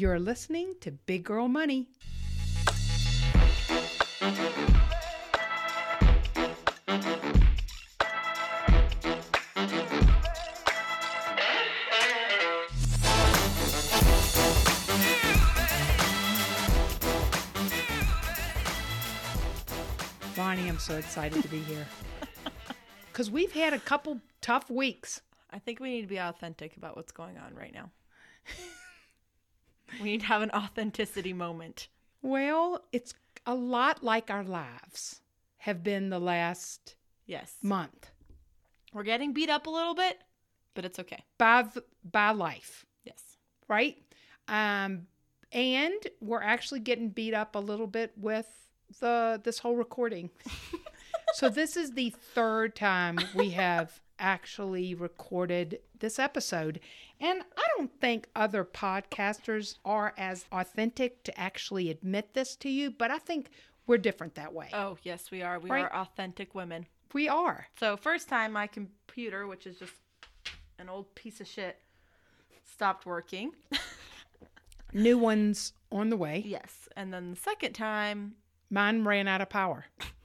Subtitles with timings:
[0.00, 1.86] You're listening to Big Girl Money.
[20.34, 21.86] Bonnie, I'm so excited to be here.
[23.12, 25.20] Because we've had a couple tough weeks.
[25.50, 27.90] I think we need to be authentic about what's going on right now.
[30.00, 31.88] we need to have an authenticity moment.
[32.22, 33.14] Well, it's
[33.46, 35.20] a lot like our lives
[35.58, 37.54] have been the last Yes.
[37.62, 38.10] month
[38.92, 40.18] We're getting beat up a little bit,
[40.74, 41.24] but it's okay.
[41.38, 41.66] by
[42.04, 43.22] by life, Yes.
[43.68, 43.96] right?
[44.48, 45.06] Um,
[45.52, 48.46] and we're actually getting beat up a little bit with
[49.00, 50.30] the this whole recording.
[51.34, 56.78] so this is the third time we have actually recorded this episode.
[57.20, 62.90] And I don't think other podcasters are as authentic to actually admit this to you,
[62.90, 63.50] but I think
[63.86, 64.68] we're different that way.
[64.72, 65.58] Oh, yes, we are.
[65.58, 65.84] We Right.
[65.84, 66.86] are authentic women.
[67.12, 67.66] We are.
[67.78, 69.94] So, first time my computer, which is just
[70.78, 71.76] an old piece of shit,
[72.64, 73.52] stopped working.
[74.92, 76.42] New ones on the way.
[76.46, 76.88] yes.
[76.96, 78.34] And then the second time,
[78.72, 79.86] Mine ran out of power.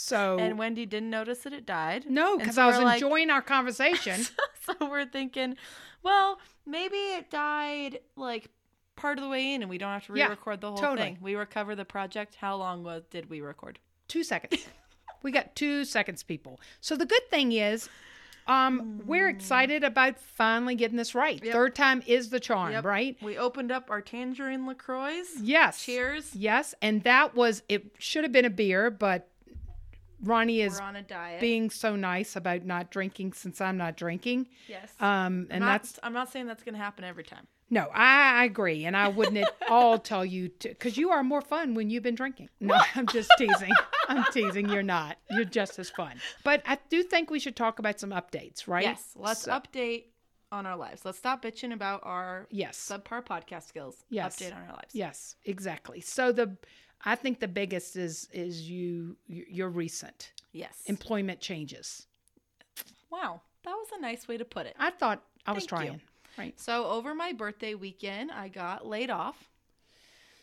[0.00, 2.04] So and Wendy didn't notice that it died.
[2.08, 4.22] no, because so I was like- enjoying our conversation.
[4.64, 5.56] so we're thinking,
[6.04, 8.48] well, maybe it died like
[8.94, 10.98] part of the way in and we don't have to re-record the whole totally.
[11.08, 11.18] thing.
[11.20, 12.36] We recover the project.
[12.36, 13.78] How long was did we record?
[14.06, 14.66] two seconds.
[15.20, 16.60] We got two seconds, people.
[16.80, 17.88] So the good thing is,
[18.46, 21.40] um, we're excited about finally getting this right.
[21.40, 21.46] Hmm.
[21.46, 21.52] Yep.
[21.52, 22.84] Third time is the charm, Yep.
[22.84, 23.16] right?
[23.20, 25.22] We opened up our tangerine LaCroix.
[25.42, 25.82] Yes.
[25.84, 26.36] Cheers.
[26.36, 27.96] Yes, and that was it.
[27.98, 29.28] Should have been a beer, but
[30.22, 31.40] Ronnie is on a diet.
[31.40, 34.48] being so nice about not drinking since I'm not drinking.
[34.68, 34.92] yes.
[35.00, 37.46] Um, and not, that's I'm not saying that's going to happen every time.
[37.70, 41.22] No, I, I agree, and I wouldn't at all tell you to, because you are
[41.22, 42.48] more fun when you've been drinking.
[42.60, 43.72] No, I'm just teasing.
[44.08, 44.70] I'm teasing.
[44.70, 45.18] You're not.
[45.30, 46.14] You're just as fun.
[46.44, 48.84] But I do think we should talk about some updates, right?
[48.84, 49.10] Yes.
[49.16, 50.04] Let's So- update
[50.50, 51.04] on our lives.
[51.04, 52.78] Let's stop bitching about our Yes.
[52.90, 54.02] subpar podcast skills.
[54.08, 54.38] Yes.
[54.38, 54.94] Update on our lives.
[54.94, 56.00] Yes, exactly.
[56.00, 56.56] So the,
[57.04, 60.82] I think the biggest is is you your recent Yes.
[60.86, 62.06] employment changes.
[63.10, 63.40] wow.
[63.64, 64.74] That was a nice way to put it.
[64.78, 65.88] I thought I was Thank you.
[65.88, 66.00] trying.
[66.38, 66.58] Right.
[66.60, 69.50] So over my birthday weekend, I got laid off,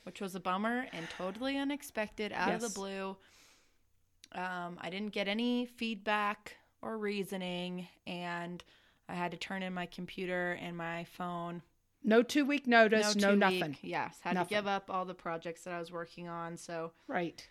[0.03, 3.15] which was a bummer and totally unexpected out of the blue.
[4.33, 8.63] Um, I didn't get any feedback or reasoning, and
[9.07, 11.61] I had to turn in my computer and my phone.
[12.05, 13.15] No two week notice.
[13.15, 13.61] No, two nothing.
[13.71, 14.47] week- Yes, had Nothing.
[14.49, 16.55] to give up all the projects that I was working on.
[16.57, 17.47] So Right.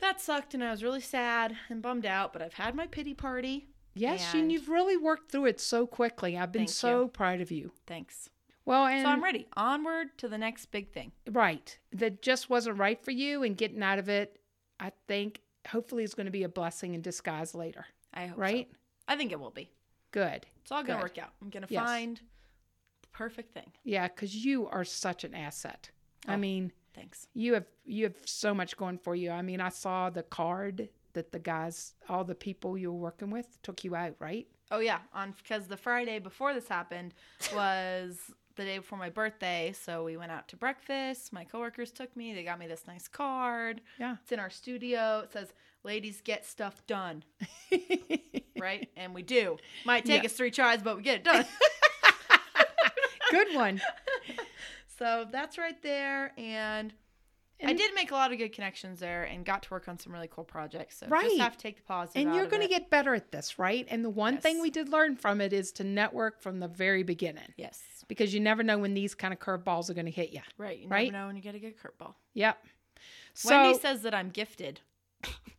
[0.00, 2.32] that sucked, and I was really sad and bummed out.
[2.32, 3.68] But I've had my pity party.
[3.94, 6.36] Yes, And- and you've really worked through it so quickly.
[6.36, 7.72] I've been so proud of you.
[7.86, 8.30] Thanks.
[8.64, 9.46] Well, and so I'm ready.
[9.56, 11.12] Onward to the next big thing.
[11.30, 14.40] right that just wasn't right for you and getting out of it
[14.78, 18.36] i think hopefully is going to be a blessing in disguise later I hope.
[18.36, 18.40] so.
[18.42, 18.70] right
[19.08, 19.70] I think it will be.
[20.10, 21.02] good It's all gonna Good.
[21.04, 21.32] work out.
[21.40, 21.82] I'm gonna Yes.
[21.82, 22.20] find
[23.18, 23.70] perfect thing.
[23.84, 25.90] yeah because you are such an asset
[26.26, 26.36] i Oh.
[26.38, 27.26] mean Thanks.
[27.34, 30.88] you have you have so much going for you i mean i saw the card
[31.14, 34.80] that the guys all the people you were working with took you out right Oh
[34.80, 37.14] yeah, on because the Friday before this happened
[37.54, 38.18] was
[38.56, 41.32] the day before my birthday, so we went out to breakfast.
[41.32, 42.34] My coworkers took me.
[42.34, 43.80] They got me this nice card.
[43.98, 45.20] yeah It's in our studio.
[45.24, 45.54] It says
[45.84, 47.24] "Ladies get stuff done,"
[48.60, 48.88] right?
[48.94, 49.56] and we do.
[49.86, 50.26] Might take Yeah.
[50.26, 51.46] us three tries, but we get it done.
[53.30, 53.80] good one
[54.98, 56.92] so that's right there, and.
[57.60, 60.12] I did make a lot of good connections there and got to work on some
[60.12, 60.98] really cool projects.
[60.98, 61.24] So Right.
[61.24, 62.22] just have to take the positive.
[62.24, 64.90] and you're going to get better at this right and the one thing we did
[64.90, 68.78] learn from it is to network from the very beginning yes, because you never know
[68.78, 70.78] when these kind of curveballs are going to hit you right.
[70.78, 71.10] You Right?
[71.12, 72.14] never know when you get a good curveball.
[72.32, 72.64] yep
[73.34, 74.78] so Wendy says that I'm gifted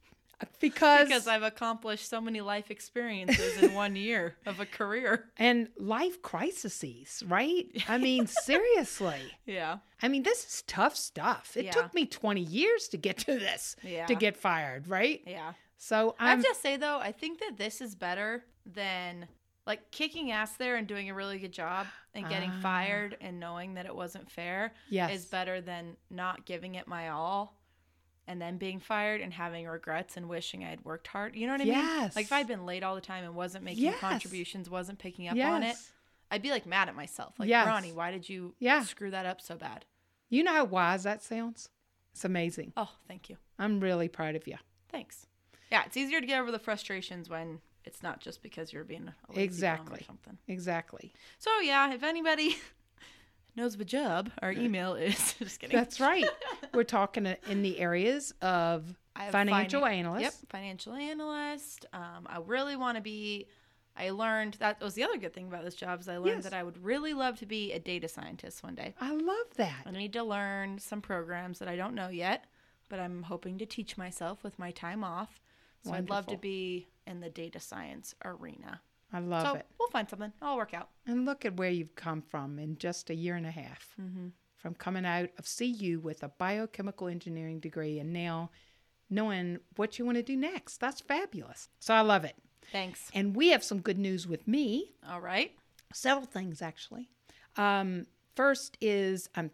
[0.60, 5.26] because, because I've accomplished so many life experiences in one year of a career.
[5.38, 7.66] and life crises, right?
[7.88, 9.20] I mean, seriously.
[9.46, 9.78] Yeah.
[10.02, 11.56] I mean, this is tough stuff.
[11.56, 11.72] It Yeah.
[11.72, 14.06] took me 20 years to get to this, Yeah.
[14.06, 15.22] to get fired, right?
[15.26, 15.54] Yeah.
[15.78, 19.28] So I I'm have to say though, I think that this is better than
[19.66, 22.60] like kicking ass there and doing a really good job and getting Ah.
[22.62, 25.12] fired and knowing that it wasn't fair yes.
[25.12, 27.59] is better than not giving it my all
[28.30, 31.36] and then being fired and having regrets and wishing I had worked hard.
[31.36, 31.74] You know what I mean?
[31.74, 32.16] Yes.
[32.16, 34.00] Like if I'd been late all the time and wasn't making Yes.
[34.00, 35.76] contributions, wasn't picking up on it,
[36.32, 37.34] I'd be like mad at myself.
[37.40, 37.66] Like, Yes.
[37.66, 38.84] Ronnie, why did you Yeah.
[38.84, 39.86] screw that up so bad?
[40.30, 41.70] You know how wise that sounds?
[42.12, 42.74] It's amazing.
[42.78, 43.38] Oh, thank you.
[43.58, 44.58] I'm really proud of you.
[44.90, 45.26] Thanks.
[45.72, 49.08] Yeah, it's easier to get over the frustrations when it's not just because you're being
[49.08, 50.00] a lazy bum Exactly.
[50.02, 50.38] or something.
[50.48, 51.14] Exactly.
[51.40, 52.58] So yeah, if anybody
[53.60, 55.76] knows the job, our email is just kidding.
[55.78, 56.26] That's right.
[56.74, 58.96] We're talking in the areas of
[59.32, 60.22] financial finan- analyst.
[60.24, 61.86] Yep, financial analyst.
[61.94, 63.48] Um, I really want to be.
[63.98, 66.44] I learned that was the other good thing about this job is I learned Yes.
[66.46, 68.94] that I would really love to be a data scientist one day.
[69.02, 69.82] I love that.
[69.86, 72.46] I need to learn some programs that I don't know yet,
[72.88, 75.42] but I'm hoping to teach myself with my time off.
[75.84, 78.80] So I'd love to be in the data science arena.
[79.12, 79.66] I love so it.
[79.80, 80.32] we'll find something.
[80.42, 80.90] It'll work out.
[81.08, 83.96] And look at where you've come from in just a year and a half.
[84.58, 88.52] From coming out of CU with a biochemical engineering degree and now
[89.10, 90.78] knowing what you want to do next.
[90.80, 91.70] That's fabulous.
[91.80, 92.36] So I love it.
[92.72, 93.10] Thanks.
[93.14, 94.92] And we have some good news with me.
[95.10, 95.54] All right.
[95.94, 97.10] Several things, actually.
[97.58, 98.06] Um,
[98.36, 99.50] first is I'm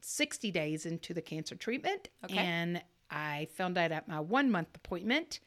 [0.00, 2.38] 60 days into the cancer treatment, Okay.
[2.38, 5.40] and I found out at my one month appointment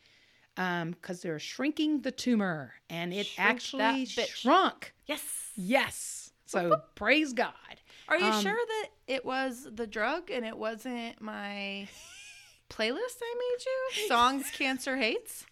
[0.92, 4.94] because they're shrinking the tumor, and it Shrink actually shrunk.
[5.06, 5.24] Yes.
[5.56, 6.32] Yes.
[6.46, 7.54] So praise God.
[8.08, 11.88] Are you Um, sure that it was the drug and it wasn't my
[12.70, 14.08] playlist I made you?
[14.08, 15.46] Songs Cancer Hates?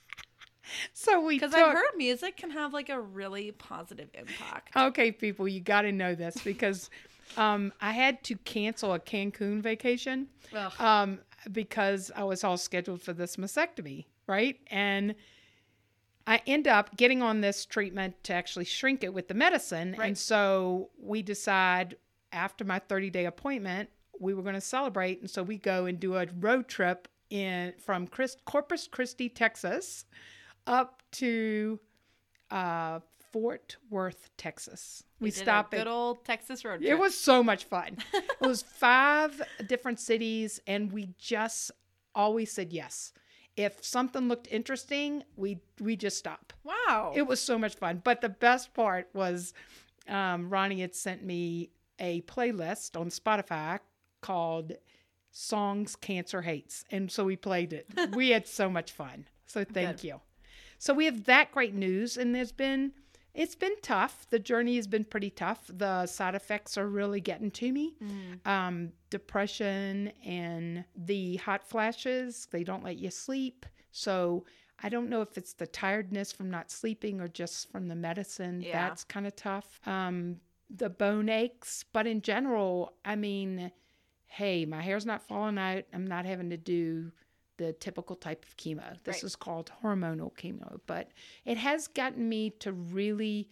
[0.94, 1.54] So we Because.
[1.54, 4.75] I've heard music can have like a really positive impact.
[4.75, 6.89] Okay, people, you got to know this because
[7.38, 10.27] um, I had to cancel a Cancun vacation.
[10.80, 11.19] Um,
[11.51, 14.60] because I was all scheduled for this mastectomy, right?
[14.68, 15.16] And
[16.26, 19.96] I end up getting on this treatment to actually shrink it with the medicine.
[19.98, 20.08] Right.
[20.08, 21.96] And so we decide
[22.32, 23.90] after my 30 day appointment,
[24.20, 25.22] we were going to celebrate.
[25.22, 30.06] And so we go and do a road trip in from Chris, Corpus Christi, Texas,
[30.66, 31.80] up to
[32.52, 33.00] uh,
[33.32, 35.04] Fort Worth, Texas.
[35.20, 36.90] We, a stopped at good old Texas road trip.
[36.90, 37.98] it was so much fun.
[38.14, 41.72] it was five different cities, and we just
[42.16, 43.14] always said yes.
[43.57, 46.54] If something looked interesting, we we just stop.
[46.63, 47.12] wow.
[47.15, 48.01] It was so much fun.
[48.04, 49.54] But the best part was
[50.07, 53.80] um, Ronnie had sent me a playlist on Spotify
[54.21, 54.74] called
[55.31, 57.88] "Songs Cancer Hates," and so we played it.
[58.15, 59.27] we had so much fun.
[59.48, 60.04] So thank Good.
[60.04, 60.21] you.
[60.80, 62.94] So we have that great news, and there's been
[63.38, 64.25] it's been tough.
[64.31, 65.69] The journey has been pretty tough.
[65.72, 67.95] The side effects are really getting to me.
[68.45, 73.68] Um, depression and the hot flashes, they don't let you sleep.
[73.92, 74.45] So
[74.81, 78.62] I don't know if it's the tiredness from not sleeping or just from the medicine.
[78.62, 78.88] Yeah.
[78.88, 79.80] That's kind of tough.
[79.86, 80.38] Um,
[80.75, 83.72] the bone aches, but in general, I mean,
[84.25, 85.83] hey, my hair's not falling out.
[85.94, 87.12] I'm not having to do
[87.57, 89.01] the typical type of chemo.
[89.04, 89.24] This Right.
[89.24, 91.12] is called hormonal chemo, but
[91.45, 93.50] it has gotten me to really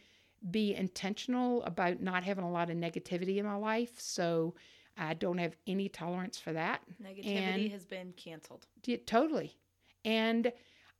[0.51, 3.99] be intentional about not having a lot of negativity in my life.
[3.99, 4.55] So
[4.97, 6.81] I don't have any tolerance for that.
[7.01, 8.67] Negativity and- has been canceled.
[8.85, 9.57] Yeah, totally.
[10.03, 10.53] And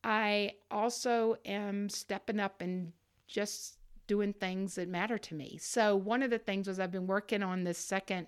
[0.03, 2.91] I also am stepping up and
[3.27, 5.57] just doing things that matter to me.
[5.57, 8.27] So one of the things was I've been working on this second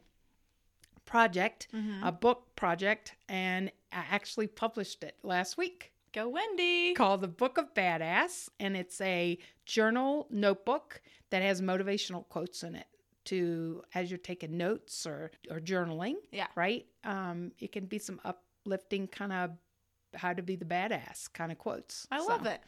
[1.05, 2.03] project, mm-hmm.
[2.03, 6.93] a book project, and I actually published it last week Go Wendy.
[6.93, 12.75] called The Book of Badass, and it's a journal notebook that has motivational quotes in
[12.75, 12.87] it
[13.25, 16.15] to as you're taking notes or or journaling.
[16.31, 16.47] Yeah.
[16.55, 16.85] Right?
[17.03, 19.51] Um, it can be some uplifting kind of
[20.15, 22.07] how to be the badass kind of quotes.
[22.11, 22.61] I So- love it.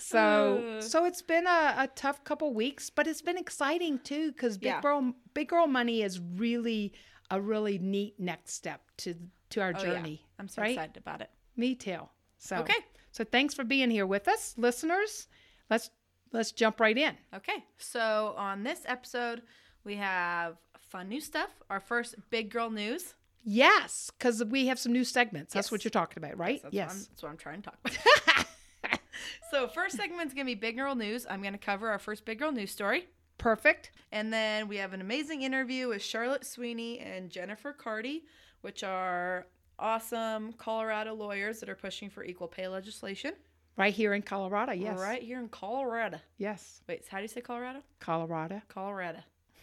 [0.00, 4.58] So so it's been a, a tough couple weeks, but it's been exciting too because
[4.58, 4.80] big Yeah.
[4.82, 6.92] girl big girl money is really
[7.30, 9.14] a really neat next step to
[9.52, 9.84] to our Oh, yeah.
[9.94, 10.26] journey.
[10.38, 10.72] I'm so right?
[10.72, 11.30] excited about it.
[11.56, 12.08] Me too.
[12.38, 12.74] So Okay.
[13.10, 15.28] So thanks for being here with us, listeners.
[15.70, 15.90] Let's
[16.32, 17.14] let's jump right in.
[17.34, 17.64] Okay.
[17.78, 19.42] So on this episode,
[19.84, 21.50] we have fun new stuff.
[21.70, 23.14] Our first big girl news.
[23.44, 25.52] Yes, because we have some new segments.
[25.52, 26.62] That's what you're talking about, right?
[26.62, 26.86] That's yes.
[26.88, 28.98] What I'm, that's what I'm trying to talk about.
[29.50, 31.26] so first segment's gonna be big girl news.
[31.28, 33.06] I'm gonna cover our first big girl news story.
[33.38, 33.90] Perfect.
[34.12, 38.22] And then we have an amazing interview with Charlotte Sweeney and Jennifer Carty,
[38.62, 39.46] which are
[39.78, 43.34] awesome Colorado lawyers that are pushing for equal pay legislation.
[43.76, 44.72] Right here in Colorado.
[44.72, 44.98] Yes.
[44.98, 46.18] Right here in Colorado.
[46.38, 46.82] Yes.
[46.88, 47.80] Wait, how do you say Colorado?
[48.00, 48.60] Colorado.
[48.68, 49.18] Colorado.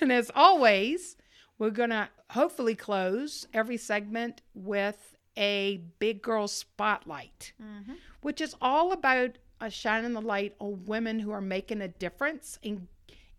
[0.01, 1.15] And as always,
[1.59, 7.93] we're going to hopefully close every segment with a big girl spotlight, Mm-hmm.
[8.21, 12.57] which is all about uh, shining the light on women who are making a difference
[12.63, 12.87] in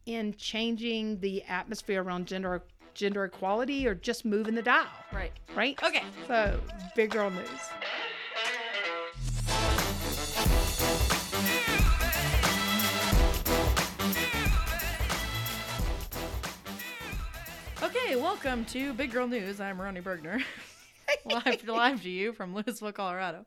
[0.06, 2.62] in changing the atmosphere around gender
[2.94, 5.32] gender equality or just moving the dial, Right.
[5.54, 5.78] right?
[5.82, 6.02] Okay.
[6.26, 6.60] So,
[6.96, 7.48] big girl news.
[17.82, 19.60] Okay, welcome to Big Girl News.
[19.60, 20.42] I'm Ronnie Bergner,
[21.24, 23.44] live, live to you from Louisville, Colorado.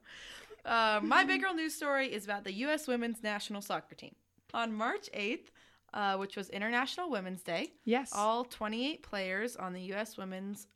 [0.66, 2.88] Uh, my Big Girl News story is about the U.S.
[2.88, 4.14] women's national soccer team.
[4.54, 5.46] On March 8th,
[5.94, 7.74] uh, which was International Women's Day.
[7.86, 8.12] Yes.
[8.14, 10.18] All 28 players on the U.S.
[10.18, 10.68] women's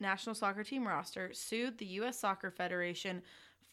[0.00, 2.18] national soccer team roster sued the U.S.
[2.18, 3.22] Soccer Federation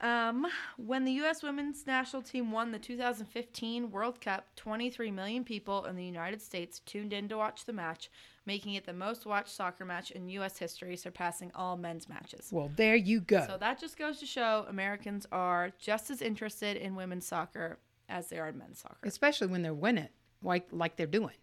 [0.00, 0.46] Um,
[0.76, 1.42] when the U.S.
[1.42, 6.80] women's national team won the 2015 World Cup, 23 million people in the United States
[6.80, 8.10] tuned in to watch the match,
[8.44, 10.58] making it the most watched soccer match in U.S.
[10.58, 12.48] history, surpassing all men's matches.
[12.50, 13.44] Well, there you go.
[13.46, 18.28] So that just goes to show Americans are just as interested in women's soccer as
[18.28, 18.98] they are in men's soccer.
[19.04, 20.08] Especially when they're winning,
[20.42, 21.36] like like they're doing.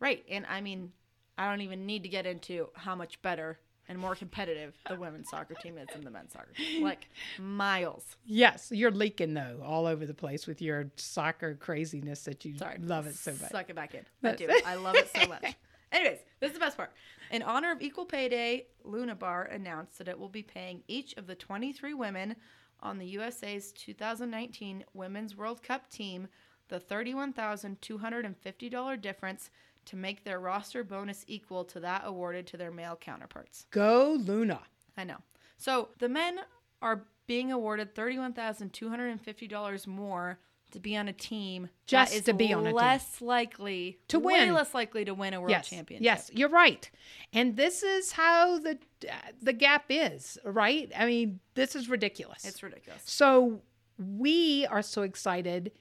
[0.00, 0.24] Right.
[0.28, 0.92] And I mean,
[1.38, 5.28] I don't even need to get into how much better and more competitive the women's
[5.28, 6.82] soccer team is than the men's soccer team.
[6.92, 7.08] Like
[7.38, 8.16] miles.
[8.24, 12.78] Yes, you're leaking though all over the place with your soccer craziness that you Sorry.
[12.80, 13.50] love it so much.
[13.50, 14.04] Suck it back in.
[14.22, 14.48] I do.
[14.66, 15.54] I love it so much.
[15.92, 16.92] Anyways, this is the best part.
[17.30, 21.14] In honor of Equal Pay Day, Luna Bar announced that it will be paying each
[21.18, 22.36] of the 23 women
[22.80, 26.28] on the USA's 2019 Women's World Cup team
[26.72, 29.50] the $31,250 difference
[29.84, 33.66] to make their roster bonus equal to that awarded to their male counterparts.
[33.70, 34.60] Go Luna.
[34.96, 35.18] I know.
[35.58, 36.38] So the men
[36.80, 40.38] are being awarded thirty-one thousand two hundred and fifty dollars more
[40.70, 42.76] to be on a team Just that is to be on a team.
[42.76, 44.54] less likely To way win.
[44.54, 46.04] less likely to win a world yes, championship.
[46.04, 46.88] yes, you're right.
[47.32, 49.12] And this is how the uh,
[49.42, 50.90] the gap is, right?
[50.96, 52.44] I mean, this is ridiculous.
[52.44, 53.02] it's ridiculous.
[53.04, 53.60] So
[53.98, 55.72] we are so excited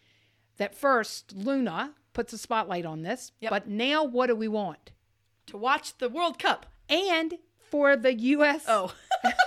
[0.57, 3.49] that first Luna puts a spotlight on this, Yep.
[3.49, 4.91] but now what do we want?
[5.47, 6.65] To watch the World Cup.
[6.89, 7.35] And
[7.69, 8.93] for the US Oh,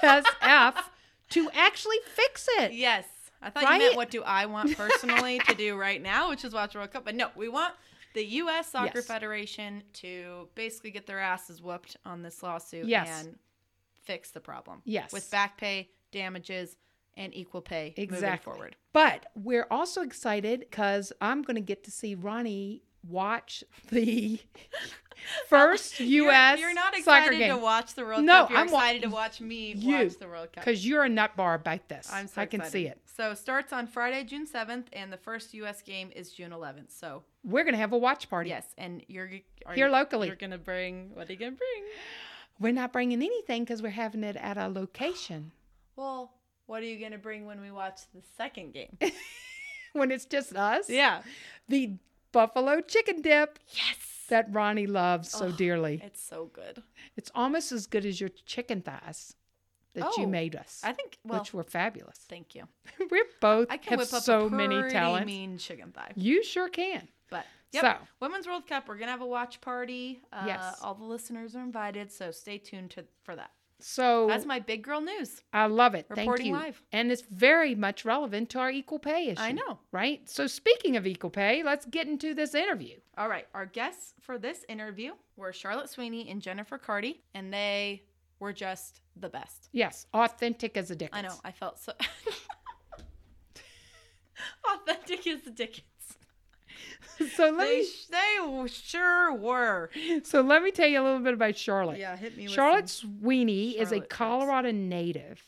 [0.02, 0.76] SF
[1.30, 2.72] to actually fix it.
[2.72, 3.06] yes.
[3.42, 3.74] I thought Right?
[3.74, 6.78] you meant what do I want personally to do right now, which is watch the
[6.78, 7.04] World Cup.
[7.04, 7.74] But no, we want
[8.14, 8.68] the U.S.
[8.70, 9.06] Soccer Yes.
[9.06, 13.24] Federation to basically get their asses whooped on this lawsuit Yes.
[13.26, 13.36] and
[14.04, 14.80] fix the problem.
[14.84, 15.12] Yes.
[15.12, 16.76] with back pay, damages,
[17.16, 18.52] and equal pay moving Exactly.
[18.52, 18.76] forward.
[18.92, 24.38] But we're also excited because I'm going to get to see Ronnie watch the
[25.48, 26.58] first U.S.
[26.58, 28.50] You're, you're not excited to watch the World No, Cup.
[28.50, 30.64] You're I'm wa- excited to watch me You, watch the World Cup.
[30.64, 32.08] because you're a nut bar about this.
[32.12, 33.00] I'm so I can see it.
[33.16, 35.82] So it starts on Friday, June 7th, and the first U.S.
[35.82, 36.90] game is June 11th.
[36.90, 38.50] So We're going to have a watch party.
[38.50, 39.30] yes, and you're
[39.66, 40.26] are Here you- locally.
[40.28, 41.84] You're gonna bring what are you gonna bring?
[42.60, 45.52] We're not bringing anything because we're having it at a location
[45.96, 46.32] Well,
[46.66, 48.96] what are you gonna bring when we watch the second game?
[49.92, 50.88] when it's just us.
[50.90, 51.22] yeah.
[51.68, 51.94] The
[52.32, 54.26] buffalo chicken dip Yes.
[54.28, 56.00] that Ronnie loves so dearly.
[56.04, 56.82] It's so good.
[57.16, 59.34] It's almost as good as your chicken thighs
[59.94, 61.18] that you Oh, made us, I think.
[61.24, 62.18] Well, which were fabulous.
[62.28, 62.64] thank you.
[63.10, 65.26] We're both I can have whip up so many talents.
[65.26, 66.10] mean chicken thigh.
[66.16, 67.06] You sure can.
[67.30, 68.88] But yep, So Women's World Cup.
[68.88, 70.20] We're gonna have a watch party.
[70.32, 70.80] Uh, Yes.
[70.82, 73.52] All the listeners are invited, so stay tuned to for that.
[73.80, 75.42] So That's my big girl news.
[75.52, 76.06] I love it.
[76.08, 76.52] Thank Reporting you.
[76.54, 76.82] live.
[76.92, 79.40] And it's very much relevant to our equal pay issue.
[79.40, 79.78] I know.
[79.92, 80.28] Right?
[80.28, 82.96] So speaking of equal pay, let's get into this interview.
[83.18, 88.02] All right, our guests for this interview were Charlotte Sweeney and Jennifer Carty, and they
[88.40, 89.68] were just the best.
[89.72, 91.18] Yes, authentic as a Dickens.
[91.18, 91.34] I know.
[91.44, 91.92] I felt so
[94.74, 95.86] authentic as a Dickens.
[97.36, 99.90] So let They, me they sure were.
[100.24, 101.98] so let me tell you a little bit about Charlotte.
[101.98, 102.44] Yeah, hit me.
[102.44, 104.10] With Charlotte Sweeney is a Charlotte.
[104.10, 105.42] Colorado native,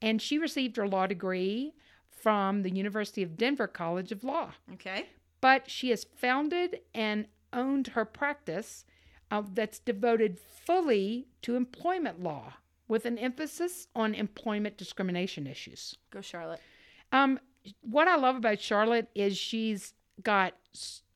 [0.00, 1.74] and she received her law degree
[2.08, 4.52] from the University of Denver College of Law.
[4.74, 5.06] Okay.
[5.40, 8.84] But she has founded and owned her practice
[9.30, 12.54] uh, that's devoted fully to employment law
[12.88, 15.96] with an emphasis on employment discrimination issues.
[16.10, 16.60] Go Charlotte.
[17.12, 17.38] Um,
[17.82, 20.54] what I love about Charlotte is she's got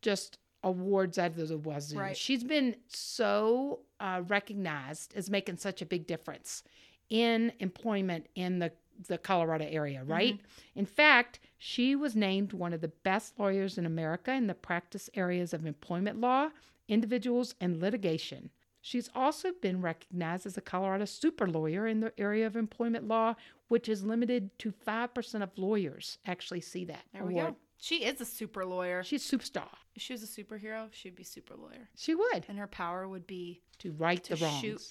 [0.03, 1.99] just awards out of the wazoo.
[1.99, 2.17] Right.
[2.17, 6.63] She's been so uh, recognized as making such a big difference
[7.11, 8.73] in employment in the
[9.09, 10.39] the Colorado area, right?
[10.77, 15.11] In fact, she was named one of the best lawyers in America in the practice
[15.15, 16.51] areas of employment law,
[16.87, 18.51] individuals, and litigation.
[18.81, 23.35] She's also been recognized as a Colorado super lawyer in the area of employment law,
[23.69, 27.55] which is limited to 5% of lawyers actually see that There we award.
[27.85, 29.03] She is a super lawyer.
[29.03, 29.69] She's a superstar.
[29.95, 31.91] If she was a superhero, she'd be super lawyer.
[31.95, 34.61] She would And her power would be to right to the wrongs.
[34.63, 34.83] shoot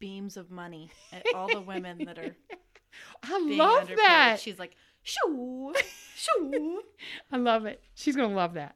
[0.00, 2.34] beams of money at all the women that are
[3.22, 3.98] I love underpaid.
[3.98, 4.40] that.
[4.40, 5.72] She's like, shoo,
[6.16, 6.82] shoo.
[7.30, 7.84] I love it.
[7.94, 8.74] She's gonna love that.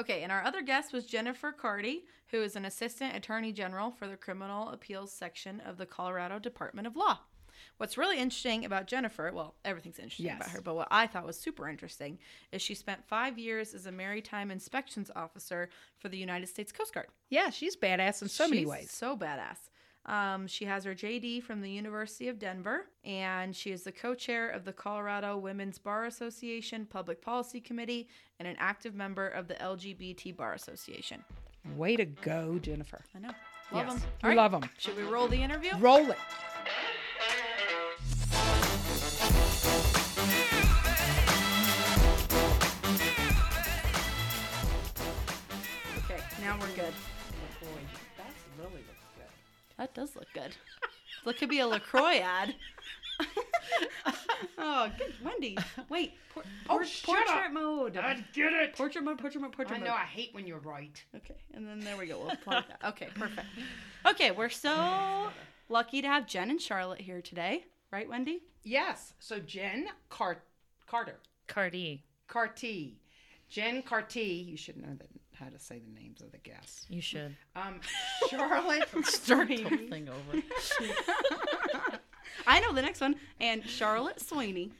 [0.00, 4.08] Okay, and our other guest was Jennifer Carty, who is an assistant attorney general for
[4.08, 7.18] the criminal appeals section of the Colorado Department of Law.
[7.78, 11.38] What's really interesting about Jennifer, well, everything's interesting about her, but what I thought was
[11.38, 12.18] super interesting
[12.52, 16.94] is she spent five years as a maritime inspections officer for the United States Coast
[16.94, 17.08] Guard.
[17.30, 18.90] Yeah, she's badass in so many ways.
[18.90, 19.58] So badass.
[20.06, 24.14] Um, she has her JD from the University of Denver, and she is the co
[24.14, 29.48] chair of the Colorado Women's Bar Association Public Policy Committee and an active member of
[29.48, 31.22] the LGBT Bar Association.
[31.76, 33.04] Way to go, Jennifer.
[33.14, 33.30] I know.
[33.70, 34.02] Love yes, them.
[34.24, 34.70] we love them.
[34.78, 35.76] Should we roll the interview?
[35.78, 36.16] Roll it.
[46.48, 46.94] Now we're good.
[47.60, 47.80] Boy,
[48.16, 49.26] that really looks good.
[49.76, 50.56] That does look good.
[51.24, 52.54] That could be a LaCroix ad.
[54.58, 55.12] oh, good.
[55.22, 55.58] Wendy.
[55.90, 56.12] Wait.
[56.32, 57.52] Por- oh, por- Oh, shut portrait up.
[57.52, 57.96] mode.
[57.98, 58.74] I get it.
[58.74, 59.88] Portrait mode, portrait mode, portrait I mode.
[59.88, 59.94] know.
[59.94, 61.04] I hate when you're right.
[61.16, 62.18] Okay, and then there we go.
[62.18, 62.88] We'll plug that.
[62.90, 63.46] Okay, perfect.
[64.06, 65.28] Okay, we're so
[65.68, 68.40] lucky to have Jen and Charlotte here today, right, Wendy?
[68.62, 69.12] Yes.
[69.18, 70.44] So Jen Car-
[70.86, 73.00] Carter, Cardi, Carty,
[73.50, 74.46] Jen Carty.
[74.48, 76.86] You should know that, how to say the names of the guests.
[76.88, 77.80] you should Um,
[78.30, 78.88] Charlotte.
[79.04, 80.42] start the whole thing over.
[82.46, 84.70] I know the next one, and Charlotte Sweeney.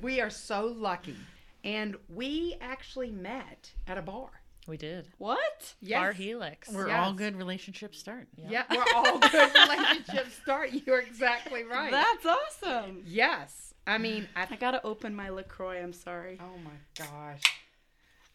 [0.00, 1.16] we are so lucky,
[1.64, 4.30] and we actually met at a bar.
[4.66, 5.08] We did.
[5.18, 5.74] What?
[5.80, 5.98] Yes.
[5.98, 6.68] Bar Helix.
[6.70, 6.98] Where Yes.
[7.06, 8.28] all good relationships start.
[8.36, 10.70] Yeah, we're all good relationships start.
[10.86, 11.90] You're exactly right.
[11.90, 13.02] That's awesome.
[13.06, 13.72] yes.
[13.86, 15.82] I mean, I I gotta open my LaCroix.
[15.82, 16.38] I'm sorry.
[16.40, 17.40] Oh my gosh.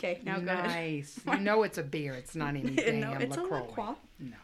[0.04, 0.66] Okay, now go ahead.
[0.68, 1.20] nice.
[1.28, 2.14] You know it's a beer.
[2.14, 3.60] It's not any damn no, it's a LaCroix.
[3.62, 3.96] LaCroix.
[4.20, 4.36] No.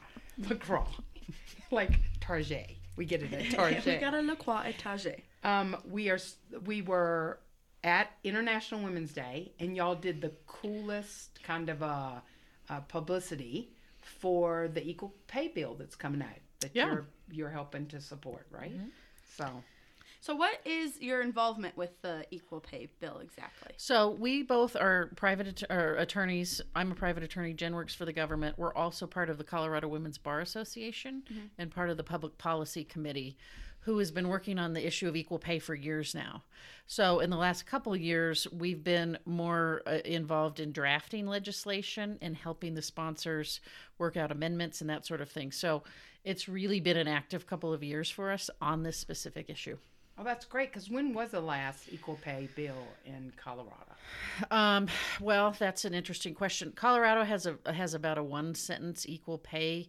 [0.48, 0.86] LaCroix.
[1.72, 2.72] like Target.
[2.96, 3.86] We get it at Target.
[3.86, 5.22] we got a LaCroix etage.
[5.44, 6.20] um, we are
[6.66, 7.40] we were
[7.84, 12.20] at International Women's Day and y'all did the coolest kind of uh,
[12.70, 16.28] uh, publicity for the equal pay bill that's coming out
[16.62, 16.88] that Yeah.
[16.88, 18.74] you're you're helping to support, right?
[19.38, 19.46] So
[20.22, 23.72] So, what is your involvement with the equal pay bill exactly?
[23.78, 26.62] So we both are private att- or attorneys.
[26.76, 27.54] I'm a private attorney.
[27.54, 28.58] Jen works for the government.
[28.58, 31.24] We're also part of the Colorado Women's Bar Association
[31.58, 33.38] and part of the Public Policy Committee,
[33.82, 36.44] who has been working on the issue of equal pay for years now.
[36.86, 42.18] So in the last couple of years, we've been more uh, involved in drafting legislation
[42.22, 43.62] and helping the sponsors
[43.98, 45.54] work out amendments and that sort of thing.
[45.54, 45.84] So
[46.26, 49.78] it's really been an active couple of years for us on this specific issue.
[50.20, 50.72] Oh, that's great.
[50.72, 53.94] Because when was the last equal pay bill in Colorado?
[54.52, 54.88] Um,
[55.22, 56.74] well, that's an interesting question.
[56.76, 59.88] Colorado has a has about a one sentence equal pay.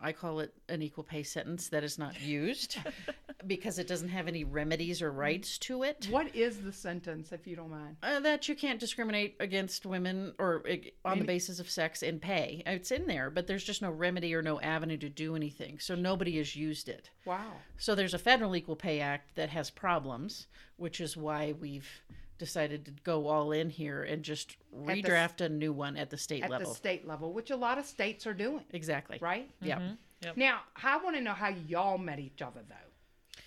[0.00, 2.78] I call it an equal pay sentence that is not used
[3.46, 6.08] because it doesn't have any remedies or rights to it.
[6.10, 7.96] What is the sentence, if you don't mind?
[8.02, 12.18] Uh, that you can't discriminate against women or uh, on the basis of sex in
[12.18, 12.62] pay.
[12.66, 15.78] It's in there, but there's just no remedy or no avenue to do anything.
[15.78, 17.10] So nobody has used it.
[17.24, 17.52] Wow.
[17.76, 22.02] So there's a federal Equal Pay Act that has problems, which is why we've
[22.40, 26.16] decided to go all in here and just the redraft a new one at the
[26.16, 26.68] state At level.
[26.68, 29.18] At the state level, which a lot of states are doing, exactly.
[29.20, 29.48] right?
[29.62, 29.66] Mm-hmm.
[29.66, 29.92] Yeah.
[30.22, 30.36] Yep.
[30.36, 33.40] Now, I want to know how y'all met each other, though.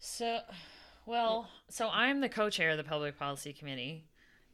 [0.00, 0.40] So,
[1.06, 4.06] well, so I'm the co-chair of the Public Policy Committee,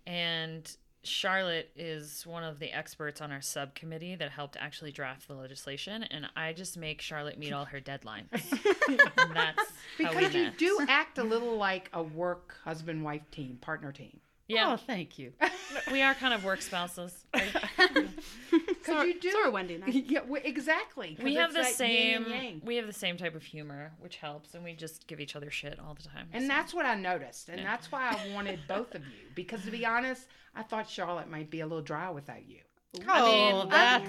[0.07, 0.71] and
[1.05, 6.03] Charlotte is one of the experts on our subcommittee that helped actually draft the legislation,
[6.03, 8.29] and I just make Charlotte meet all her deadlines.
[8.89, 9.01] and
[9.35, 9.65] that's how
[9.99, 10.59] we Because you met.
[10.59, 14.21] do act a little like a work husband wife team, partner team.
[14.49, 15.33] Yeah, Oh, thank you.
[15.93, 17.27] we are kind of work spouses.
[17.33, 18.09] Because
[19.07, 19.31] you do.
[19.31, 19.89] So Wendy and I.
[19.89, 21.15] Yeah, well, exactly.
[21.15, 24.55] 'cause we have the that same we have the same type of humor, which helps,
[24.55, 26.29] and we just give each other shit all the time.
[26.33, 26.49] And so.
[26.49, 27.51] that's what I noticed.
[27.51, 29.27] And that's why I wanted both of you.
[29.35, 32.61] Because to be honest, I thought Charlotte might be a little dry without you.
[33.07, 34.09] oh, mean, that I'm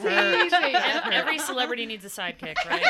[1.03, 1.13] hurt.
[1.13, 2.81] every celebrity needs a sidekick, right?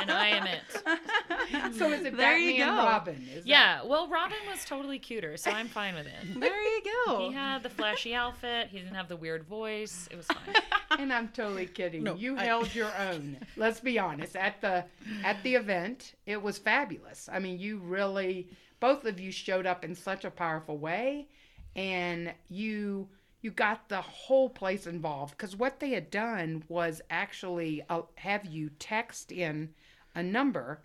[0.00, 0.62] And I am it.
[1.78, 2.70] So is it There you go.
[2.76, 3.26] Robin?
[3.30, 6.40] Is that- Yeah, well, Robin was totally cuter, so I'm fine with it.
[6.40, 7.28] There you go.
[7.28, 8.68] He had the flashy outfit.
[8.70, 10.08] He didn't have the weird voice.
[10.10, 10.54] It was fine.
[10.98, 12.04] And I'm totally kidding.
[12.04, 13.36] No, you I- held your own.
[13.56, 14.36] Let's be honest.
[14.36, 14.84] At the
[15.24, 17.28] at the event, it was fabulous.
[17.32, 21.26] I mean, you really both of you showed up in such a powerful way
[21.74, 23.08] and you
[23.40, 28.44] you got the whole place involved because what they had done was actually uh, have
[28.46, 29.70] you text in
[30.14, 30.80] a number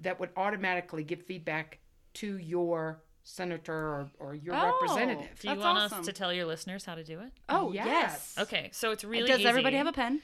[0.00, 1.78] that would automatically give feedback
[2.14, 4.72] to your senator or, or your Oh.
[4.80, 5.38] representative.
[5.40, 6.00] Do you That's want awesome.
[6.00, 7.32] us to tell your listeners how to do it?
[7.48, 7.86] oh Yes.
[7.86, 8.34] yes.
[8.38, 9.48] Okay, so it's really Does easy.
[9.48, 10.20] everybody have a pen?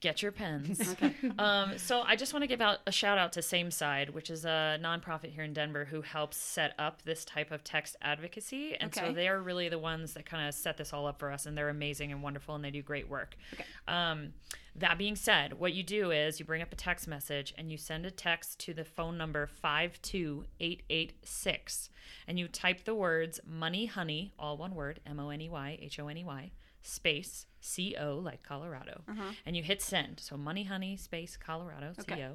[0.00, 0.80] Get your pens.
[0.92, 1.14] Okay.
[1.38, 4.30] um, so I just want to give out a shout out to Same Side, which
[4.30, 8.74] is a nonprofit here in Denver who helps set up this type of text advocacy.
[8.76, 9.08] And Okay.
[9.08, 11.44] so they are really the ones that kind of set this all up for us,
[11.46, 13.36] and they're amazing and wonderful, and they do great work.
[13.52, 13.64] Okay.
[13.88, 14.32] Um,
[14.74, 17.76] that being said, what you do is you bring up a text message and you
[17.76, 21.90] send a text to the phone number 52886
[22.26, 25.78] and you type the words money honey, all one word, M O N E Y
[25.80, 26.50] H O N E Y,
[26.82, 29.02] space C O like Colorado.
[29.08, 29.32] Uh-huh.
[29.46, 30.20] And you hit send.
[30.20, 32.14] So money honey space Colorado C O.
[32.14, 32.28] Okay.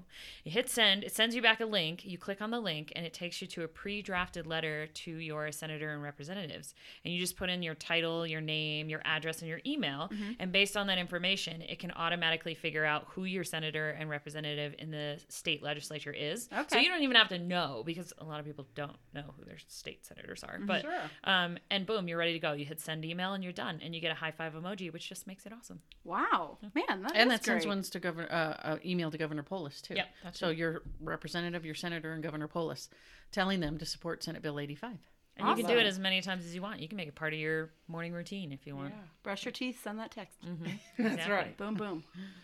[0.43, 2.05] You hit send, it sends you back a link.
[2.05, 5.51] You click on the link and it takes you to a pre-drafted letter to your
[5.51, 6.73] senator and representatives.
[7.03, 10.33] And you just put in your title, your name, your address and your email mm-hmm.
[10.39, 14.75] and based on that information, it can automatically figure out who your senator and representative
[14.79, 16.47] in the state legislature is.
[16.51, 16.65] Okay.
[16.69, 19.45] So you don't even have to know because a lot of people don't know who
[19.45, 20.57] their state senators are.
[20.57, 20.65] Mm-hmm.
[20.67, 20.93] But Sure.
[21.23, 22.53] um, and boom, you're ready to go.
[22.53, 25.09] You hit send email and you're done, and you get a high five emoji, which
[25.09, 25.81] just makes it awesome.
[26.03, 29.43] Wow, man, that and is that sends ones to governor uh, uh, email to Governor
[29.43, 29.95] Polis too.
[29.95, 32.89] Yep, that's so your representative, your senator, and Governor Polis,
[33.31, 34.91] telling them to support Senate Bill 85.
[35.37, 36.79] And you can do it as many times as you want.
[36.79, 38.93] You can make it part of your morning routine if you want.
[38.95, 39.01] Yeah.
[39.21, 40.37] Brush your teeth, send that text.
[40.97, 41.33] That's Exactly.
[41.33, 41.57] right.
[41.57, 42.03] Boom, boom.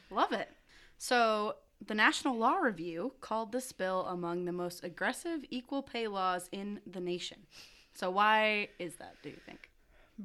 [0.09, 0.49] Love it.
[0.97, 1.55] So,
[1.87, 6.79] the National Law Review called this bill among the most aggressive equal pay laws in
[6.85, 7.39] the nation.
[7.93, 9.70] So, why is that, do you think?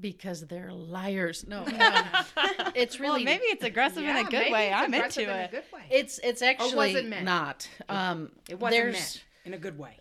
[0.00, 1.44] Because they're liars.
[1.46, 1.64] No, um,
[2.74, 4.72] it's really well, maybe it's aggressive in a good way.
[4.72, 5.50] I'm aggressive into in a it.
[5.50, 5.82] good way.
[5.90, 7.68] it's it's actually it not.
[7.88, 9.98] Um, It wasn't meant in a good way.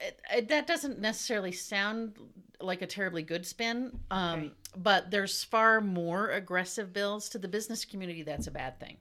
[0.00, 2.18] it, it- that doesn't necessarily sound
[2.60, 3.98] like a terribly good spin.
[4.10, 4.50] Um, Okay.
[4.74, 8.22] But there's far more aggressive bills to the business community.
[8.22, 8.96] That's a bad thing.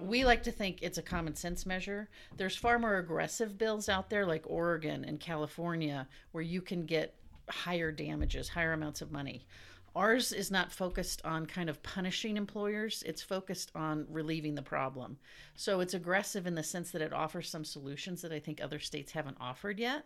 [0.00, 2.08] We like to think it's a common sense measure.
[2.36, 7.14] There's far more aggressive bills out there, like Oregon and California, where you can get
[7.48, 9.46] higher damages, higher amounts of money.
[9.94, 15.16] Ours is not focused on kind of punishing employers, it's focused on relieving the problem.
[15.54, 18.78] So it's aggressive in the sense that it offers some solutions that I think other
[18.78, 20.04] states haven't offered yet,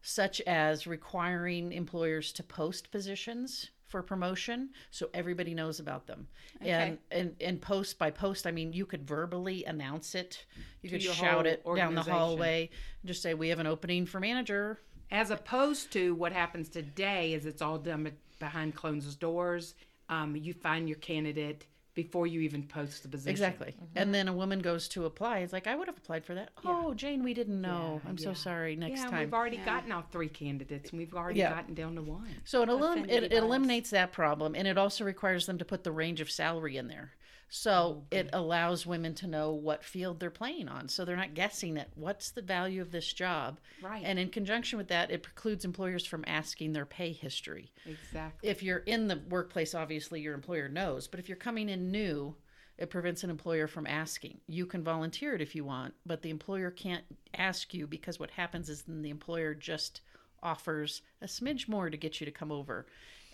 [0.00, 6.28] such as requiring employers to post positions for promotion so everybody knows about them.
[6.60, 6.70] okay.
[6.70, 10.44] And, and and post by post, I mean you could verbally announce it.
[10.82, 12.70] You could shout it down the hallway,
[13.04, 14.80] just say we have an opening for manager.
[15.10, 19.74] As opposed to what happens today is it's all done behind closed doors.
[20.08, 23.30] Um, you find your candidate before you even post the position.
[23.30, 23.74] Exactly.
[23.94, 25.38] And then a woman goes to apply.
[25.38, 26.50] It's like, I would have applied for that.
[26.64, 28.00] Oh, Jane, we didn't know.
[28.04, 28.76] Yeah, I'm so sorry.
[28.76, 29.20] Next yeah, time.
[29.20, 31.54] we've already gotten our three candidates, and we've already Yeah.
[31.54, 32.28] gotten down to one.
[32.44, 35.84] So it, elim- it, it eliminates that problem, and it also requires them to put
[35.84, 37.12] the range of salary in there.
[37.48, 41.78] So it allows women to know what field they're playing on, so they're not guessing
[41.78, 43.60] at what's the value of this job.
[43.80, 44.02] Right.
[44.04, 47.72] And in conjunction with that, it precludes employers from asking their pay history.
[47.86, 48.48] Exactly.
[48.48, 52.34] If you're in the workplace, obviously your employer knows, but if you're coming in new,
[52.78, 54.38] it prevents an employer from asking.
[54.48, 57.04] You can volunteer it if you want, but the employer can't
[57.34, 60.00] ask you because what happens is then the employer just
[60.42, 62.86] offers a smidge more to get you to come over.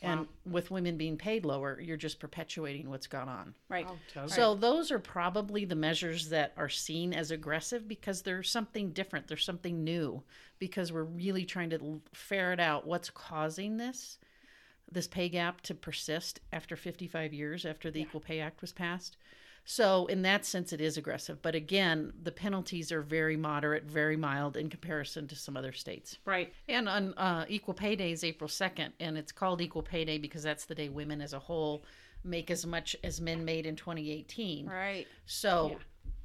[0.03, 3.55] And with women being paid lower, you're just perpetuating what's gone on.
[3.69, 3.87] Right.
[3.89, 4.33] Oh, totally.
[4.33, 9.29] So those are probably the measures that are seen as aggressive because there's something different,
[9.29, 10.23] there's something new
[10.59, 14.19] because we're really trying to ferret out what's causing this
[14.91, 19.17] this pay gap to persist after 55 years after the Equal Pay Act was passed.
[19.65, 24.17] So in that sense it is aggressive, but again, the penalties are very moderate, very
[24.17, 26.19] mild in comparison to some other states.
[26.25, 26.53] right.
[26.69, 30.19] And on uh, Equal Pay Day is April 2nd, and it's called Equal Pay Day
[30.19, 31.85] because that's the day women as a whole
[32.25, 34.67] make as much as men made in 2018.
[34.67, 35.07] Right.
[35.27, 35.79] So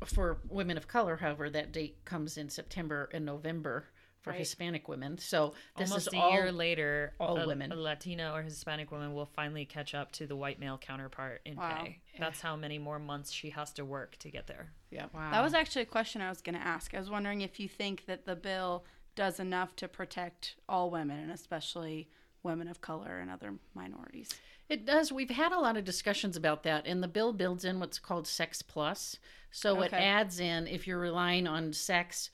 [0.06, 3.86] for women of color, however, that date comes in September and November
[4.28, 4.40] for Right.
[4.40, 5.18] Hispanic women.
[5.18, 7.72] So this Almost is a all, year later, all a, women.
[7.72, 11.56] a Latina or Hispanic woman will finally catch up to the white male counterpart in
[11.56, 11.84] Wow.
[11.84, 12.02] pay.
[12.20, 14.72] That's how many more months she has to work to get there.
[14.92, 15.06] Yeah.
[15.14, 15.32] Wow.
[15.32, 16.94] That was actually a question I was going to ask.
[16.94, 18.84] I was wondering if you think that the bill
[19.16, 22.10] does enough to protect all women, and especially
[22.44, 24.30] women of color and other minorities.
[24.70, 25.12] It does.
[25.12, 28.28] We've had a lot of discussions about that, and the bill builds in what's called
[28.28, 29.18] sex plus.
[29.50, 32.30] So it adds in if you're relying on sex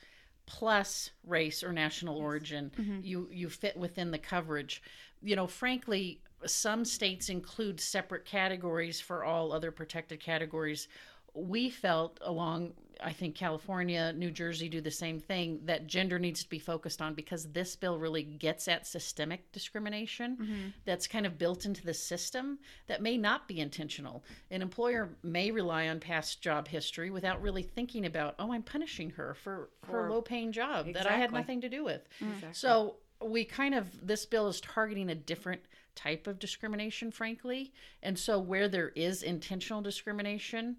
[0.46, 3.00] plus race or national origin, mm-hmm.
[3.02, 4.82] you you fit within the coverage.
[5.22, 10.88] You know, frankly, some states include separate categories for all other protected categories.
[11.34, 16.43] We felt along I think California, New Jersey do the same thing that gender needs
[16.43, 20.67] to be focused on because this bill really gets at systemic discrimination mm-hmm.
[20.86, 24.24] that's kind of built into the system that may not be intentional.
[24.52, 29.10] An employer may rely on past job history without really thinking about, oh, I'm punishing
[29.12, 32.08] her for her low paying job that I had nothing to do with.
[32.22, 32.34] Mm-hmm.
[32.34, 32.54] Exactly.
[32.54, 35.62] So we kind of this bill is targeting a different
[35.96, 37.74] type of discrimination, frankly.
[38.02, 40.78] And so where there is intentional discrimination,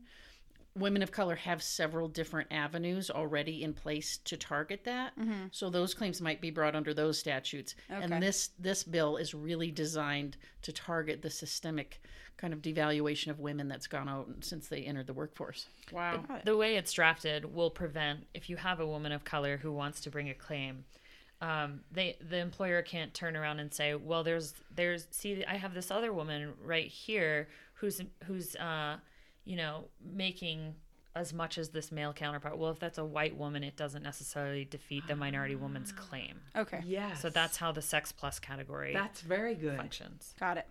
[0.77, 5.13] women of color have several different avenues already in place to target that.
[5.53, 7.75] So those claims might be brought under those statutes.
[7.91, 8.03] Okay.
[8.03, 12.01] And this this bill is really designed to target the systemic
[12.37, 15.67] kind of devaluation of women that's gone out since they entered the workforce.
[15.93, 16.25] wow.
[16.45, 20.01] the way it's drafted will prevent if you have a woman of color who wants
[20.01, 20.85] to bring a claim
[21.41, 25.75] um, they the employer can't turn around and say well there's there's see i have
[25.75, 28.97] this other woman right here who's who's uh,
[29.45, 30.75] you know making
[31.17, 34.65] as much as this male counterpart well if that's a white woman it doesn't necessarily
[34.65, 36.81] defeat the minority woman's claim Okay.
[36.85, 37.15] Yeah.
[37.15, 39.77] so that's how the sex plus category that's very good.
[39.77, 40.67] functions Got it.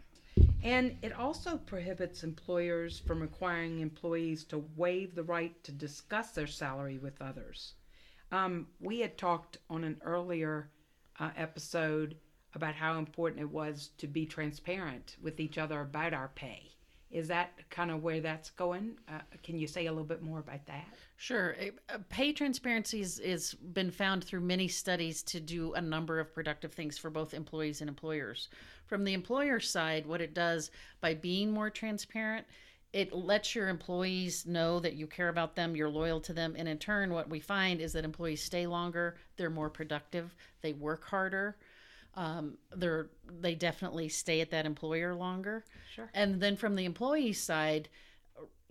[0.64, 6.48] And it also prohibits employers from requiring employees to waive the right to discuss their
[6.48, 7.74] salary with others.
[8.32, 10.70] Um, we had talked on an earlier
[11.20, 12.16] uh, episode
[12.56, 16.72] about how important it was to be transparent with each other about our pay.
[17.13, 18.97] Is that kind of where that's going?
[19.08, 20.88] Uh, can you say a little bit more about that?
[21.15, 21.56] Sure.
[22.10, 26.97] Pay transparency is been found through many studies to do a number of productive things
[26.97, 28.49] for both employees and employers.
[28.88, 30.71] From the employer side, what it does
[31.02, 32.47] by being more transparent,
[32.93, 36.67] it lets your employees know that you care about them, you're loyal to them, and
[36.67, 41.06] in turn, what we find is that employees stay longer, they're more productive, they work
[41.06, 41.58] harder.
[42.15, 43.08] Um, they're
[43.41, 45.65] they definitely stay at that employer longer.
[45.93, 46.10] Sure.
[46.13, 47.89] And then from the employee side,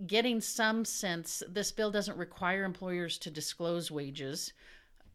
[0.07, 4.53] getting some sense this bill doesn't require employers to disclose wages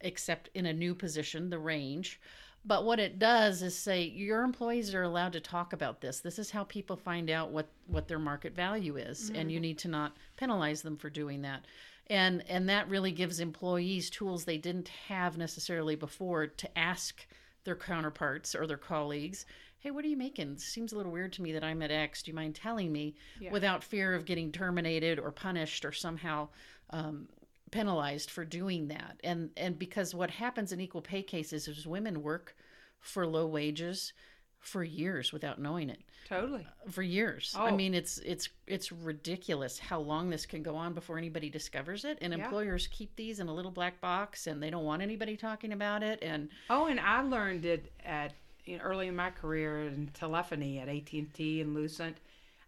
[0.01, 2.19] except in a new position the range
[2.63, 6.39] but what it does is say your employees are allowed to talk about this this
[6.39, 9.87] is how people find out what what their market value is and you need to
[9.87, 11.65] not penalize them for doing that
[12.07, 17.25] and and that really gives employees tools they didn't have necessarily before to ask
[17.67, 19.45] their counterparts or their colleagues
[19.79, 20.57] hey what are you making?
[20.57, 22.23] Seems a little weird to me that i'm at x.
[22.23, 23.15] Do you mind telling me?
[23.51, 26.49] Without fear of getting terminated or punished or somehow
[26.89, 27.27] um,
[27.71, 29.19] penalized for doing that.
[29.23, 32.55] And and because what happens in equal pay cases is women work
[32.99, 34.13] for low wages
[34.59, 36.67] for years without knowing it Totally.
[36.85, 37.75] Uh, for years i Oh.
[37.75, 42.17] mean it's it's it's ridiculous how long this can go on before anybody discovers it
[42.21, 42.43] and Yeah.
[42.43, 46.03] employers keep these in a little black box and they don't want anybody talking about
[46.03, 48.33] it and Oh, and I learned it at
[48.65, 52.17] you know, early in my career in telephony at AT and T and Lucent.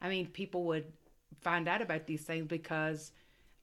[0.01, 0.85] I mean, people would
[1.41, 3.11] find out about these things because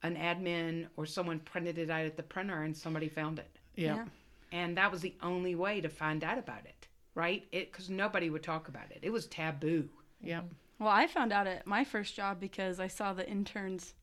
[0.03, 4.05] an admin or someone printed it out at the printer and somebody found it, Yeah.
[4.53, 6.76] and that was the only way to find out about it,
[7.17, 7.45] right?
[7.51, 9.01] It because nobody would talk about it.
[9.03, 9.89] It was taboo.
[10.21, 10.43] yeah
[10.79, 13.95] Well, I found out at my first job because I saw the intern's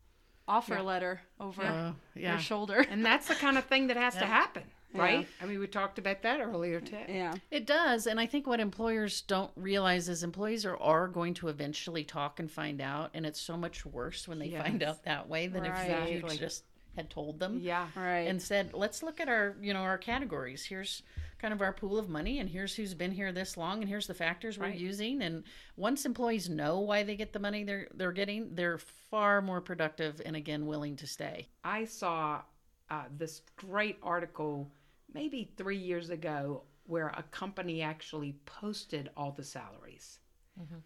[0.47, 0.81] offer Yeah.
[0.81, 2.85] letter over uh, yeah their shoulder.
[2.89, 5.01] And that's the kind of thing that has to happen, Yeah.
[5.01, 5.27] right?
[5.41, 6.97] I mean, we talked about that earlier too.
[7.07, 7.35] Yeah.
[7.51, 8.07] It does.
[8.07, 12.39] And I think what employers don't realize is employees are, are going to eventually talk
[12.41, 13.11] and find out.
[13.13, 16.37] And it's so much worse when they find out that way than if you Exactly.
[16.37, 16.63] just
[16.97, 17.87] had told them Yeah.
[17.95, 18.27] Right.
[18.27, 20.65] and said, let's look at our, you know, our categories.
[20.65, 21.03] Here's
[21.43, 24.07] kind of our pool of money and here's who's been here this long and here's
[24.07, 25.21] the factors we're using.
[25.21, 25.43] And
[25.75, 30.21] once employees know why they get the money they're, they're getting, they're far more productive
[30.25, 31.49] and again, willing to stay.
[31.65, 32.43] I saw
[32.89, 34.71] uh, this great article
[35.13, 40.19] maybe three years ago where a company actually posted all the salaries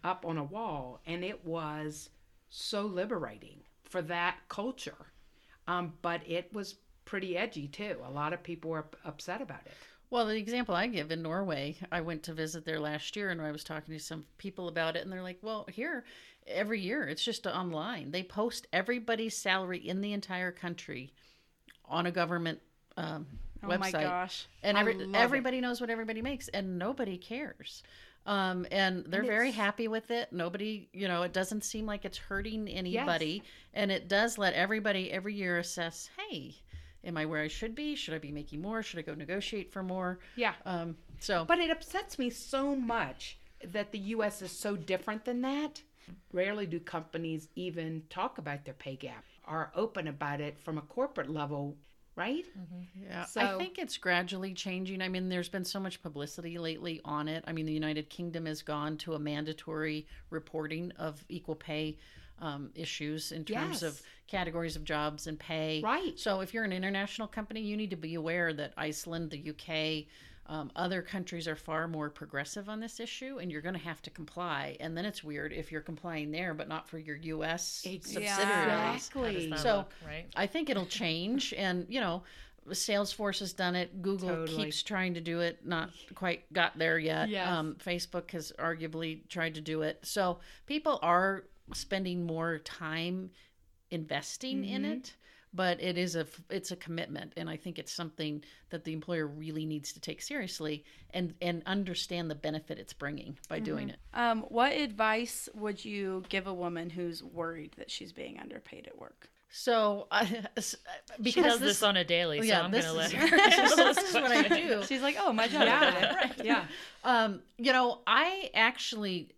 [0.02, 2.10] up on a wall, and it was
[2.48, 5.12] so liberating for that culture.
[5.68, 7.96] Um, but it was pretty edgy too.
[8.04, 9.72] A lot of people were up- upset about it.
[10.10, 13.42] Well, the example I give in Norway, I went to visit there last year and
[13.42, 16.04] I was talking to some people about it, and they're like, well, here,
[16.46, 18.10] every year, it's just online.
[18.10, 21.12] They post everybody's salary in the entire country
[21.84, 22.60] on a government
[22.96, 23.26] um,
[23.62, 23.78] oh website.
[23.78, 24.46] my gosh.
[24.62, 25.16] And every, love it.
[25.16, 27.82] everybody knows what everybody makes, and nobody cares.
[28.26, 30.32] Um, and they're And very happy with it.
[30.32, 33.42] Nobody, you know, it doesn't seem like it's hurting anybody.
[33.72, 36.56] And it does let everybody every year assess hey,
[37.04, 37.94] am I where I should be?
[37.94, 38.82] Should I be making more?
[38.82, 40.18] Should I go negotiate for more?
[40.36, 40.54] Yeah.
[40.64, 44.42] Um, so But it upsets me so much that the U.S.
[44.42, 45.82] is so different than that.
[46.32, 50.82] Rarely do companies even talk about their pay gap, are open about it from a
[50.82, 51.76] corporate level,
[52.16, 52.46] right?
[53.02, 55.02] Yeah, So, I think it's gradually changing.
[55.02, 57.44] I mean, there's been so much publicity lately on it.
[57.46, 61.98] I mean, the United Kingdom has gone to a mandatory reporting of equal pay
[62.40, 65.80] um, issues in terms of categories of jobs and pay.
[65.82, 66.18] Right.
[66.18, 70.06] So, if you're an international company, you need to be aware that Iceland, the UK,
[70.50, 74.00] um, other countries are far more progressive on this issue, and you're going to have
[74.02, 74.76] to comply.
[74.80, 77.66] And then it's weird if you're complying there, but not for your U.S.
[77.84, 78.30] subsidiaries.
[78.30, 79.34] How Exactly.
[79.34, 80.26] does that So- look, right?
[80.36, 82.22] I think it'll change, and you know,
[82.68, 84.02] Salesforce has done it.
[84.02, 84.64] Google Totally.
[84.64, 87.28] keeps trying to do it, not quite got there yet.
[87.28, 87.48] Yes.
[87.48, 90.00] Um, Facebook has arguably tried to do it.
[90.02, 93.30] So people are spending more time
[93.90, 95.14] investing in it,
[95.54, 99.26] but it is a it's a commitment, and I think it's something that the employer
[99.26, 103.98] really needs to take seriously and and understand the benefit it's bringing by doing it.
[104.14, 108.98] Um, what advice would you give a woman who's worried that she's being underpaid at
[108.98, 109.30] work?
[109.50, 110.26] So, uh,
[111.22, 113.36] because She does this, on a daily, so yeah, I'm this gonna let her.
[113.94, 114.82] this is what I do.
[114.84, 115.62] She's like, oh, my job.
[115.68, 116.32] Yeah.
[116.44, 116.64] Yeah.
[117.02, 119.30] Um, you know, I actually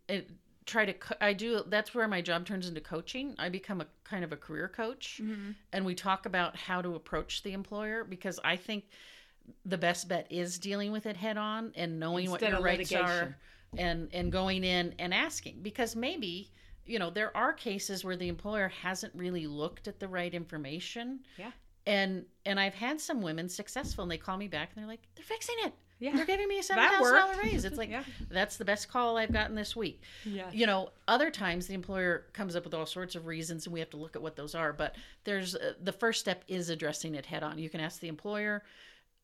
[0.70, 0.92] try to.
[0.92, 1.62] Co- I do.
[1.66, 3.35] That's where my job turns into coaching.
[3.38, 5.52] I become a kind of a career coach, mm-hmm.
[5.72, 8.85] and we talk about how to approach the employer because I think
[9.64, 12.92] the best bet is dealing with it head on and knowing Instead what your rights
[12.92, 13.37] are,
[13.76, 16.50] and and going in and asking because maybe.
[16.87, 21.20] You know, there are cases where the employer hasn't really looked at the right information.
[21.38, 21.52] Yeah.
[21.87, 25.02] And and I've had some women successful and they call me back and they're like,
[25.14, 25.72] they're fixing it.
[26.01, 26.17] Yeah.
[26.17, 27.65] They're giving me a seven thousand dollar raise.
[27.65, 28.03] It's like Yeah.
[28.31, 30.03] that's the best call I've gotten this week.
[30.25, 30.51] Yeah.
[30.53, 33.81] You know, other times the employer comes up with all sorts of reasons, and we
[33.81, 34.73] have to look at what those are.
[34.73, 37.59] But there's uh, the first step is addressing it head on.
[37.59, 38.65] You can ask the employer.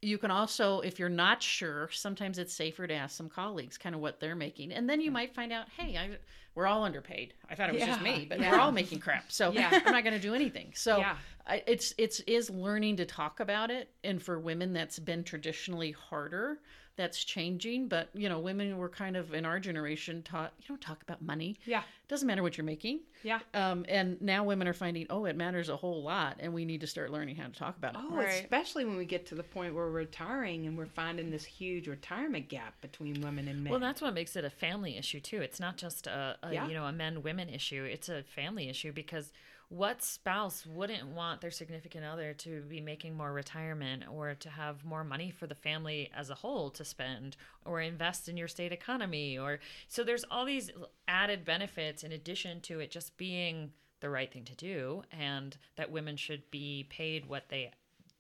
[0.03, 3.95] You can also, if you're not sure, sometimes it's safer to ask some colleagues kind
[3.95, 6.11] of what they're making, and then you might find out, hey, I,
[6.55, 7.33] we're all underpaid.
[7.51, 8.53] I thought it was just me, but yeah.
[8.53, 9.33] we're all making crap.
[9.33, 9.71] So Yeah.
[9.87, 10.73] I'm not going to do anything.
[10.75, 11.17] So Yeah.
[11.49, 15.93] I, it's it's is learning to talk about it, and for women that's been traditionally
[15.93, 16.59] harder.
[16.97, 20.81] That's changing, but you know, women were kind of in our generation taught you don't
[20.81, 21.59] talk about money.
[21.67, 21.81] Yeah.
[21.81, 23.01] it doesn't matter what you're making.
[23.23, 23.41] Yeah.
[23.53, 26.81] Um, and now women are finding, oh, it matters a whole lot, and we need
[26.81, 28.01] to start learning how to talk about it.
[28.03, 28.41] Oh, Right.
[28.43, 31.87] especially when we get to the point where we're retiring and we're finding this huge
[31.87, 33.71] retirement gap between women and men.
[33.73, 35.43] Well, that's what makes it a family issue too.
[35.43, 36.67] It's not just a, a Yeah.
[36.67, 37.85] you know a men women issue.
[37.85, 39.33] It's a family issue because
[39.69, 44.85] what spouse wouldn't want their significant other to be making more retirement or to have
[44.85, 48.73] more money for the family as a whole to spend or invest in your state
[48.73, 50.71] economy or so there's all these
[51.09, 55.91] added benefits in addition to it just being the right thing to do and that
[55.91, 57.71] women should be paid what they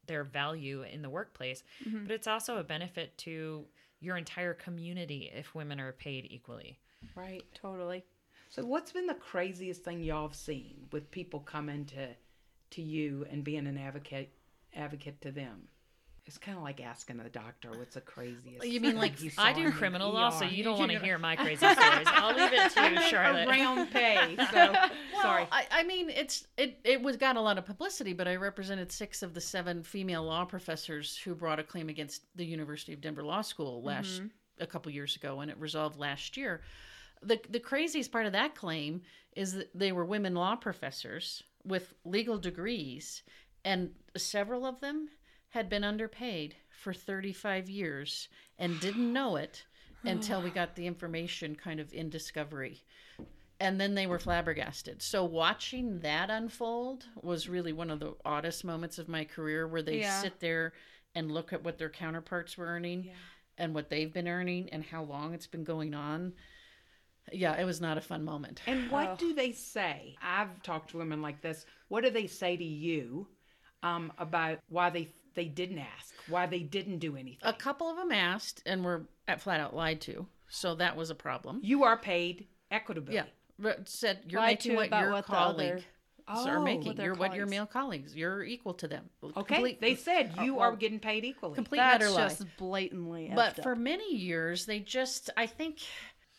[0.06, 2.04] their value in the workplace mm-hmm.
[2.04, 3.64] but it's also a benefit to
[4.00, 6.78] your entire community if women are paid equally
[7.14, 7.44] right.
[7.54, 8.04] Totally.
[8.57, 12.09] So, what's been the craziest thing y'all have seen with people coming to
[12.71, 14.33] to you and being an advocate
[14.75, 15.69] advocate to them?
[16.25, 18.66] It's kind of like asking a doctor what's the craziest.
[18.66, 20.99] You mean thing like, you saw I do criminal law, so you don't want to
[21.05, 22.07] hear my crazy stories.
[22.07, 23.47] I'll leave it to you, Charlotte.
[23.47, 24.37] Around pay.
[24.51, 24.73] So
[25.12, 25.47] Well, sorry.
[25.53, 28.90] I, I mean, it's it it was got a lot of publicity, but I represented
[28.90, 33.03] six of the seven female law professors who brought a claim against the University of
[33.03, 34.29] Denver Law School last mm-hmm.
[34.61, 36.62] a couple years ago, and it resolved last year.
[37.22, 39.02] The the craziest part of that claim
[39.35, 43.22] is that they were women law professors with legal degrees,
[43.64, 45.09] and several of them
[45.50, 49.64] had been underpaid for 35 years and didn't know it
[50.05, 52.85] until we got the information kind of in discovery
[53.59, 55.02] and then they were flabbergasted.
[55.02, 59.83] So watching that unfold was really one of the oddest moments of my career where
[59.83, 60.20] they Yeah.
[60.20, 60.74] sit there
[61.14, 63.11] and look at what their counterparts were earning
[63.57, 66.35] and what they've been earning and how long it's been going on.
[67.32, 68.62] Yeah, it was not a fun moment.
[68.66, 70.16] And what do they say?
[70.22, 71.66] I've talked to women like this.
[71.88, 73.26] What do they say to you
[73.82, 77.38] um, about why they they didn't ask, why they didn't do anything?
[77.42, 80.26] A couple of them asked and were at flat out lied to.
[80.48, 81.60] So that was a problem.
[81.62, 83.14] you are paid equitably.
[83.16, 83.24] Yeah.
[83.58, 85.82] But said you're Lied making what your what colleague other-
[86.28, 87.00] are Oh, making.
[87.00, 88.14] You're what your male colleagues.
[88.16, 89.08] You're equal to them.
[89.22, 89.54] Okay.
[89.54, 91.54] Complete- they said you well, are getting paid equally.
[91.54, 92.28] complete That's utter lie.
[92.28, 93.30] just blatantly.
[93.34, 95.78] but effed for many years they just i think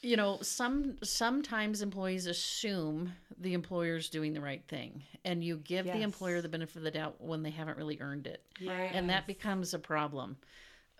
[0.02, 5.86] you know some sometimes employees assume the employer's doing the right thing and you give
[5.86, 8.44] the employer the benefit of the doubt when they haven't really earned it.
[8.60, 8.92] Yes.
[8.94, 10.38] and that becomes a problem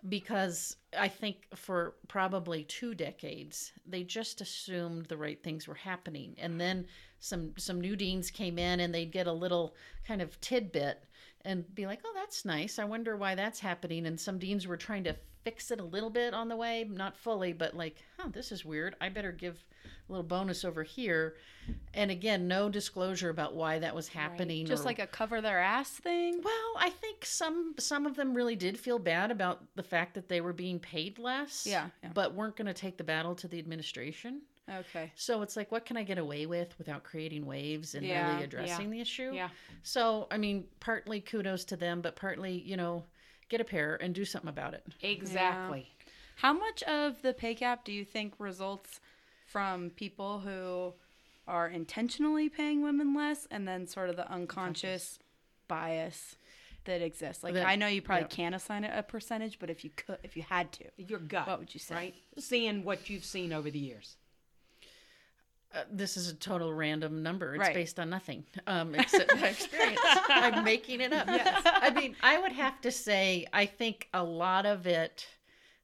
[0.08, 6.34] because i think for probably two decades they just assumed the right things were happening.
[6.38, 6.86] And then
[7.20, 9.74] some some new deans came in and they'd get a little
[10.06, 11.04] kind of tidbit
[11.44, 12.78] and be like, oh, that's nice.
[12.78, 14.06] I wonder why that's happening.
[14.06, 17.16] And some deans were trying to fix it a little bit on the way, not
[17.16, 18.96] fully, but like, huh, this is weird.
[19.00, 21.36] I better give a little bonus over here.
[21.94, 24.66] And again, no disclosure about why that was happening.
[24.66, 26.40] Just or- like a cover their ass thing.
[26.42, 30.28] well, I think some some of them really did feel bad about the fact that
[30.28, 31.66] they were being paid less.
[31.66, 32.10] Yeah, yeah.
[32.12, 34.42] But weren't going to take the battle to the administration.
[34.70, 35.12] Okay.
[35.14, 38.38] So it's like, what can I get away with without creating waves and Yeah, really
[38.40, 39.32] yeah, addressing the issue?
[39.34, 39.48] yeah.
[39.82, 43.04] So I mean, partly kudos to them, but partly, you know,
[43.48, 44.84] get a pair and do something about it.
[45.02, 45.88] Exactly.
[46.36, 49.00] How much of the pay gap do you think results
[49.46, 50.92] from people who
[51.46, 55.18] are intentionally paying women less and then sort of the unconscious
[55.66, 56.36] bias
[56.84, 57.42] that exists?
[57.42, 58.28] Like That- I know you probably yeah.
[58.36, 60.84] can't assign it a percentage, but if you could if you had to.
[60.98, 61.46] Your gut.
[61.48, 61.94] What would you say?
[61.94, 62.14] Right?
[62.38, 64.16] Seeing what you've seen over the years.
[65.74, 67.54] Uh, this is a total random number.
[67.54, 67.74] It's Right.
[67.74, 70.00] based on nothing, um, except my experience.
[70.28, 71.26] I'm making it up.
[71.28, 71.62] Yes.
[71.64, 75.26] I mean, I would have to say, I think a lot of it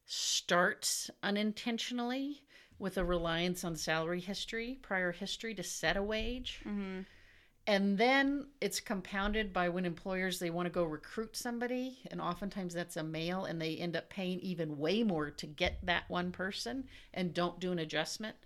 [0.07, 2.43] starts unintentionally
[2.79, 6.63] with a reliance on salary history, prior history to set a wage.
[7.67, 12.75] And then it's compounded by when employers they want to go recruit somebody, and oftentimes
[12.75, 16.31] that's a male, and they end up paying even way more to get that one
[16.31, 18.37] person, and don't do an adjustment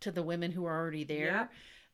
[0.00, 1.50] to the women who are already there.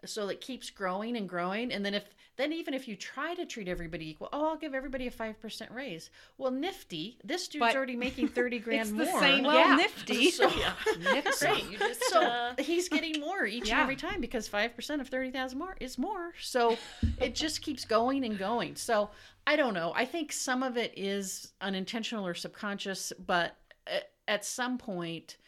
[0.07, 2.05] So it keeps growing and growing, and then if
[2.37, 5.41] then even if you try to treat everybody equal, oh, I'll give everybody a five
[5.41, 6.11] percent raise.
[6.37, 9.07] Well, nifty, this dude's But already making thirty grand it's more.
[9.07, 9.79] the same Well, gap.
[9.79, 10.31] nifty.
[10.31, 11.65] So, Great.
[11.71, 13.77] You just so uh, he's getting more each Yeah.
[13.77, 16.35] and every time because five percent of thirty thousand more is more.
[16.39, 16.77] So
[17.19, 18.77] it just keeps going and going.
[18.77, 19.09] So
[19.47, 19.95] I don't know.
[19.97, 23.57] I think some of it is unintentional or subconscious, but
[24.29, 25.39] at some point,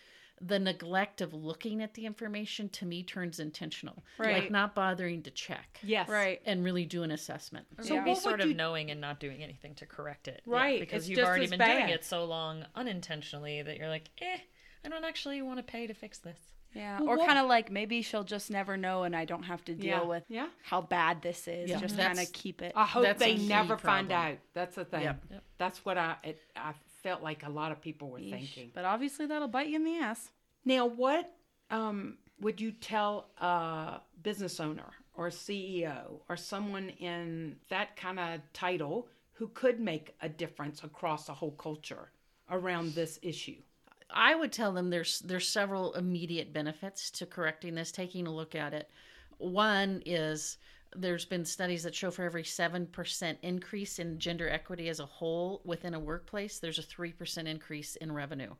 [0.40, 4.02] the neglect of looking at the information to me turns intentional.
[4.18, 6.08] Like not bothering to check Yes.
[6.08, 6.42] Right.
[6.44, 7.66] and really do an assessment.
[7.80, 10.42] So maybe what would sort of you- knowing and not doing anything to correct it.
[10.44, 14.10] Right, Because it's you've already as been doing it so long unintentionally that you're like,
[14.20, 14.38] eh,
[14.84, 16.38] I don't actually want to pay to fix this.
[16.74, 17.00] Yeah.
[17.00, 19.74] Well, or kind of like maybe she'll just never know and I don't have to
[19.74, 20.02] deal Yeah.
[20.02, 20.48] with Yeah.
[20.62, 21.70] how bad this is.
[21.70, 21.80] Yeah.
[21.80, 22.72] Just kind of keep it.
[22.76, 24.36] I hope That's they key never find out.
[24.52, 25.02] That's the thing.
[25.04, 25.22] Yep.
[25.30, 25.44] Yep.
[25.56, 26.74] That's what I it, I
[27.06, 28.30] felt like a lot of people were Yeesh.
[28.30, 28.70] thinking.
[28.74, 30.30] But obviously that'll bite you in the ass.
[30.64, 31.32] Now, what
[31.70, 38.40] um, would you tell a business owner or CEO or someone in that kind of
[38.52, 42.10] title who could make a difference across a whole culture
[42.50, 43.62] around this issue?
[44.10, 48.56] I would tell them there's there's several immediate benefits to correcting this, taking a look
[48.56, 48.90] at it.
[49.38, 50.58] One is
[50.96, 55.60] there's been studies that show for every 7% increase in gender equity as a whole
[55.64, 58.54] within a workplace, there's a 3% increase in revenue.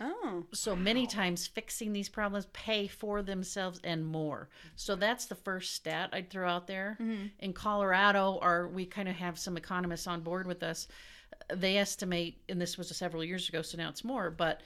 [0.00, 0.44] Oh.
[0.52, 4.48] So many times fixing these problems pay for themselves and more.
[4.74, 6.96] So that's the first stat I'd throw out there.
[7.00, 7.26] Mm-hmm.
[7.38, 10.88] In Colorado, or we kind of have some economists on board with us.
[11.54, 14.62] They estimate, and this was several years ago, so now it's more, but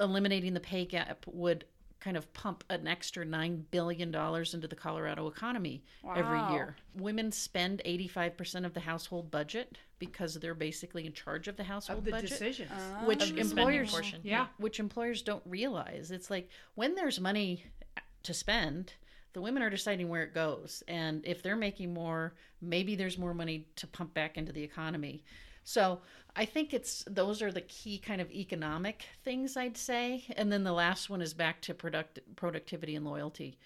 [0.00, 1.64] eliminating the pay gap would
[2.04, 5.82] kind of pump an extra $9 billion into the Colorado economy
[6.14, 6.76] every year.
[6.94, 12.00] Women spend 85% of the household budget because they're basically in charge of the household
[12.00, 12.68] Of the budget decision.
[12.70, 13.06] Ah.
[13.06, 14.14] which Of the spending employers.
[14.22, 14.46] Yeah.
[14.58, 17.64] which employers don't realize it's like when there's money
[18.24, 18.92] to spend
[19.32, 23.34] the women are deciding where it goes and if they're making more maybe there's more
[23.34, 25.24] money to pump back into the economy
[25.64, 26.00] so
[26.36, 30.24] i think it's those are the key kind of economic things i'd say.
[30.36, 33.58] And then the last one is back to product productivity and loyalty.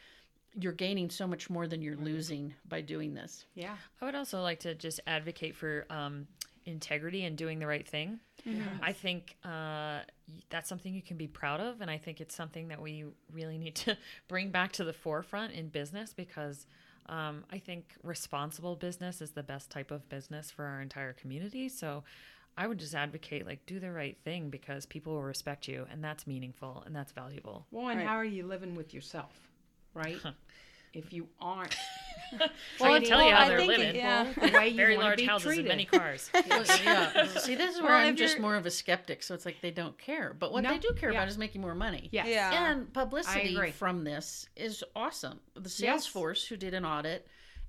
[0.59, 3.45] You're gaining so much more than you're losing by doing this.
[3.55, 3.77] Yeah.
[4.01, 6.27] I would also like to just advocate for um,
[6.65, 8.21] integrity and doing the right thing.
[8.83, 10.01] I think uh,
[10.49, 13.59] that's something you can be proud of, and I think it's something that we really
[13.59, 13.97] need to
[14.29, 16.67] bring back to the forefront in business because
[17.09, 21.69] um, I think responsible business is the best type of business for our entire community.
[21.69, 22.05] So
[22.57, 26.03] I would just advocate like do the right thing because people will respect you, and
[26.03, 27.67] that's meaningful and that's valuable.
[27.71, 28.07] Well, and Right.
[28.07, 29.33] how are you living with yourself,
[29.95, 30.21] right?
[30.93, 31.77] if you aren't
[32.81, 33.97] Well, I can tell you how I they're think it- living.
[33.97, 34.33] yeah.
[34.41, 35.61] the Very large houses treated.
[35.67, 36.31] and many cars.
[36.85, 37.27] yeah.
[37.27, 39.23] See, this is where Well, I'm just you're- more of a skeptic.
[39.23, 40.35] So it's like they don't care.
[40.39, 41.19] But what No, they do care yeah.
[41.19, 42.09] about is making more money.
[42.13, 42.27] Yes.
[42.29, 42.71] Yeah.
[42.73, 45.41] And publicity from this is awesome.
[45.55, 46.07] The Yes.
[46.07, 47.27] Salesforce, who did an audit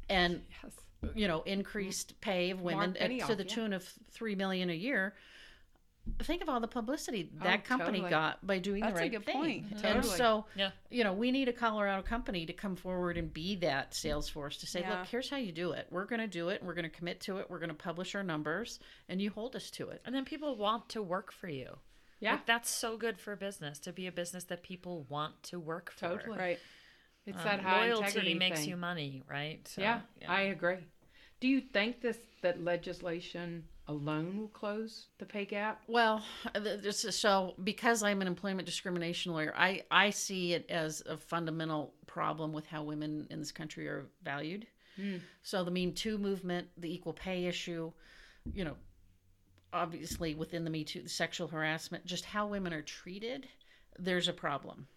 [0.09, 0.73] and Yes.
[1.15, 3.49] you know increased pay of women at, Benioff, to the yeah.
[3.55, 5.13] tune of three million a year.
[6.23, 8.09] Think of all the publicity Oh, that company totally.
[8.09, 8.95] got by doing that.
[8.95, 9.35] That's the a right good thing.
[9.35, 9.65] point.
[9.71, 10.17] And Totally.
[10.17, 10.71] so, Yeah.
[10.89, 14.65] you know, we need a Colorado company to come forward and be that Salesforce to
[14.65, 14.99] say, Yeah.
[14.99, 15.87] look, here's how you do it.
[15.91, 16.63] We're going to do it.
[16.63, 17.49] We're going to commit to it.
[17.49, 20.01] We're going to publish our numbers, and you hold us to it.
[20.05, 21.77] And then people want to work for you.
[22.19, 22.33] Yeah.
[22.33, 25.91] Like, that's so good for business to be a business that people want to work
[25.91, 26.09] for.
[26.17, 26.37] Totally.
[26.39, 26.59] Right.
[27.25, 28.69] It's Um, that high loyalty integrity makes thing.
[28.69, 29.65] you money, right?
[29.67, 30.77] So, yeah, I agree.
[31.39, 35.81] Do you think this that legislation alone will close the pay gap?
[35.87, 36.23] Well,
[36.53, 41.17] this is- so because I'm an employment discrimination lawyer, I, I see it as a
[41.17, 44.67] fundamental problem with how women in this country are valued.
[44.95, 45.17] Hmm.
[45.43, 47.91] So the Me Too movement, the equal pay issue,
[48.53, 48.75] you know,
[49.73, 53.47] obviously within the Me Too, the sexual harassment, just how women are treated,
[53.97, 54.87] there's a problem.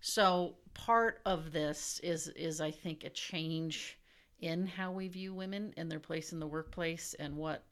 [0.00, 3.98] So part of this is is I think a change
[4.40, 7.64] in how we view women and their place in the workplace and what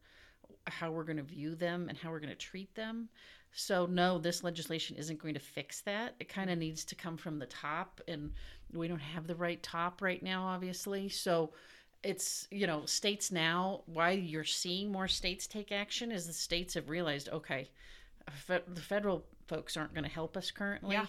[0.68, 3.08] how we're going to view them and how we're going to treat them.
[3.52, 6.14] So no, this legislation isn't going to fix that.
[6.20, 8.32] It kind of needs to come from the top and
[8.72, 11.08] we don't have the right top right now obviously.
[11.08, 11.50] So
[12.02, 16.74] it's, you know, states now why you're seeing more states take action is the states
[16.74, 17.68] have realized okay,
[18.46, 20.94] the federal folks aren't going to help us currently.
[20.94, 21.06] Yeah.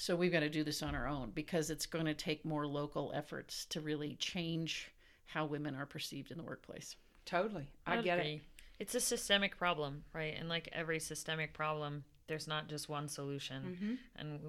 [0.00, 2.66] So we've got to do this on our own because it's going to take more
[2.66, 4.90] local efforts to really change
[5.26, 6.96] how women are perceived in the workplace.
[7.26, 7.68] Totally.
[7.86, 8.40] I I'd get it.
[8.78, 10.34] It's a systemic problem, right?
[10.38, 13.94] And like every systemic problem, there's not just one solution, Mm-hmm.
[14.16, 14.40] and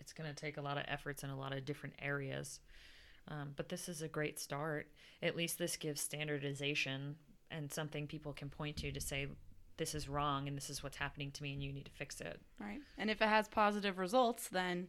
[0.00, 2.58] it's going to take a lot of efforts in a lot of different areas.
[3.28, 4.88] Um, but this is a great start.
[5.22, 7.14] At least this gives standardization
[7.48, 9.28] and something people can point to to say,
[9.80, 12.20] this is wrong and this is what's happening to me and you need to fix
[12.20, 12.38] it.
[12.60, 12.80] Right.
[12.98, 14.88] And if it has positive results, then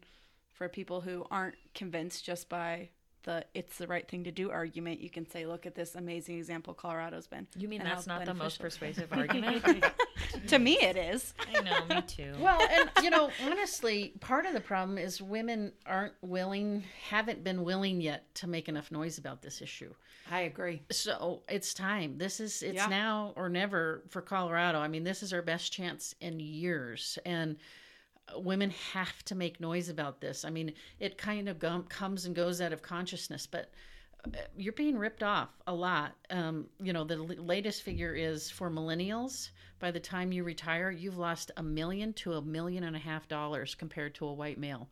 [0.53, 2.89] for people who aren't convinced just by
[3.23, 6.37] the it's the right thing to do argument, you can say, look at this amazing
[6.37, 7.47] example Colorado's been.
[7.57, 9.63] You mean that's not the most persuasive argument?
[10.47, 11.33] to me, it is.
[11.55, 12.33] I know, me too.
[12.39, 17.63] Well, and you know, honestly, part of the problem is women aren't willing, haven't been
[17.63, 19.93] willing yet to make enough noise about this issue.
[20.29, 20.81] I agree.
[20.91, 22.17] So it's time.
[22.17, 22.87] This is it's Yeah.
[22.87, 24.79] now or never for Colorado.
[24.79, 27.57] I mean, this is our best chance in years, and
[28.37, 30.45] women have to make noise about this.
[30.45, 31.59] I mean, it kind of
[31.89, 33.71] comes and goes out of consciousness, but
[34.25, 36.15] uh, you're being ripped off a lot.
[36.29, 39.49] Um, you know, the l- latest figure is for millennials.
[39.79, 43.27] By the time you retire, you've lost a million to a million and a half
[43.27, 44.87] dollars compared to a white male.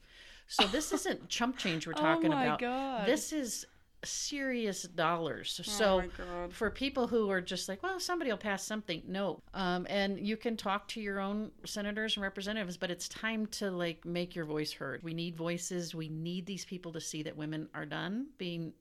[0.48, 2.60] So this isn't chump change we're talking Oh my about.
[2.60, 3.08] God.
[3.08, 3.66] This is
[4.04, 5.60] serious dollars.
[5.60, 6.04] Oh So
[6.50, 9.42] for people who are just like, well, somebody will pass something, no.
[9.54, 13.72] Um, and you can talk to your own senators and representatives, but it's time to
[13.72, 15.04] like make your voice heard.
[15.04, 15.94] We need voices.
[15.94, 18.74] We need these people to see that women are done being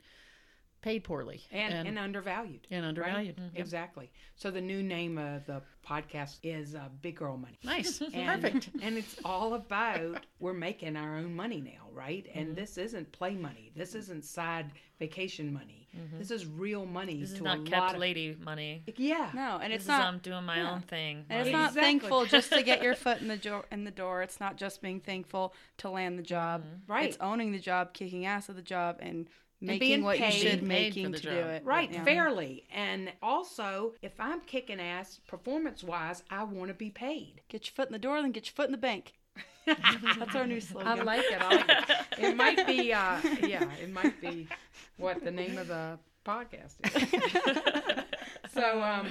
[0.80, 2.66] paid poorly And, and, undervalued.
[2.70, 3.36] and undervalued.
[3.36, 3.44] Mm-hmm.
[3.44, 3.60] Right?
[3.60, 4.10] Exactly.
[4.36, 7.58] So the new name of the podcast is uh, Big Girl Money.
[7.64, 8.70] Nice, And, perfect.
[8.82, 12.26] And it's all about we're making our own money now, right?
[12.34, 12.54] And mm-hmm.
[12.54, 13.72] this isn't play money.
[13.76, 13.98] This mm-hmm.
[13.98, 15.88] isn't side vacation money.
[16.18, 18.84] This is real money this is to not a kept lot of lady money.
[18.96, 19.30] yeah.
[19.34, 20.02] No, and This it's is not.
[20.06, 20.72] I'm doing my yeah.
[20.72, 21.24] own thing.
[21.28, 21.80] And it's not Exactly.
[21.82, 23.64] thankful just to get your foot in the door.
[23.72, 26.64] In the door, it's not just being thankful to land the job.
[26.86, 27.08] Right.
[27.08, 29.28] It's owning the job, kicking ass at the job, and
[29.60, 30.34] making being what paid.
[30.34, 31.64] you should Being paid for making the to do it.
[31.64, 32.04] Right, Yeah.
[32.04, 32.64] fairly.
[32.72, 37.42] And also, if I'm kicking ass performance wise, I want to be paid.
[37.48, 39.14] Get your foot in the door, then get your foot in the bank.
[39.66, 40.88] That's our new slogan.
[40.88, 41.40] I like it.
[41.40, 41.96] I like it.
[42.18, 44.48] It might be, uh, yeah, it might be
[44.96, 48.04] what the name of the podcast is.
[48.52, 49.08] so, um,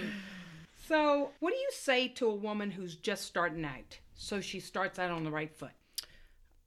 [0.87, 3.99] so what do you say to a woman who's just starting out?
[4.15, 5.71] So she starts out on the right foot.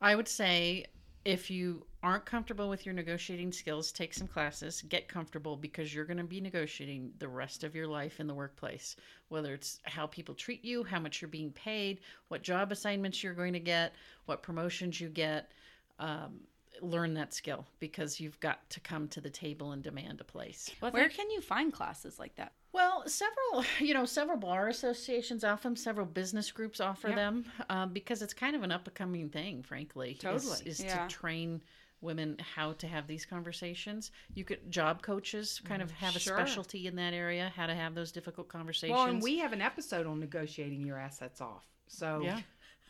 [0.00, 0.86] I would say
[1.24, 6.04] if you aren't comfortable with your negotiating skills, take some classes, get comfortable because you're
[6.06, 8.96] going to be negotiating the rest of your life in the workplace.
[9.28, 13.34] Whether it's how people treat you, how much you're being paid, what job assignments you're
[13.34, 13.94] going to get,
[14.26, 15.52] what promotions you get.
[15.98, 16.40] Um,
[16.82, 20.70] learn that skill because you've got to come to the table and demand a place.
[20.80, 22.52] Well, Where can you find classes like that?
[22.72, 27.16] Well, several, you know, several bar associations offer them, several business groups offer Yeah.
[27.16, 30.12] them um, because it's kind of an up and coming thing, frankly.
[30.12, 30.58] is- Totally.
[30.64, 31.06] Is, Yeah.
[31.06, 31.60] to train
[32.00, 34.10] women how to have these conversations.
[34.34, 36.36] You could, job coaches kind of have Sure.
[36.36, 38.96] a specialty in that area, how to have those difficult conversations.
[38.96, 41.66] Well, and we have an episode on negotiating your assets off.
[41.88, 42.40] So, Yeah.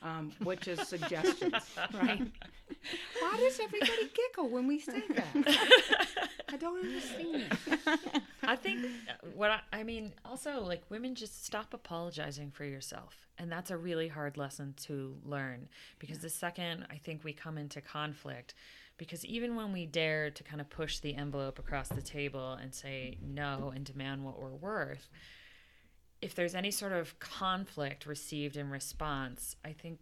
[0.03, 1.55] um, which is suggestions,
[1.95, 2.31] right?
[3.21, 5.59] Why does everybody giggle when we say that?
[6.53, 7.57] I don't understand.
[8.43, 13.27] I think uh, what I, I mean, also like women just stop apologizing for yourself.
[13.39, 17.57] And that's a really hard lesson to learn because the second I think we come
[17.57, 18.55] into conflict,
[19.01, 22.75] because even when we dare to kind of push the envelope across the table and
[22.75, 25.09] say no and demand what we're worth,
[26.21, 30.01] if there's any sort of conflict received in response, I think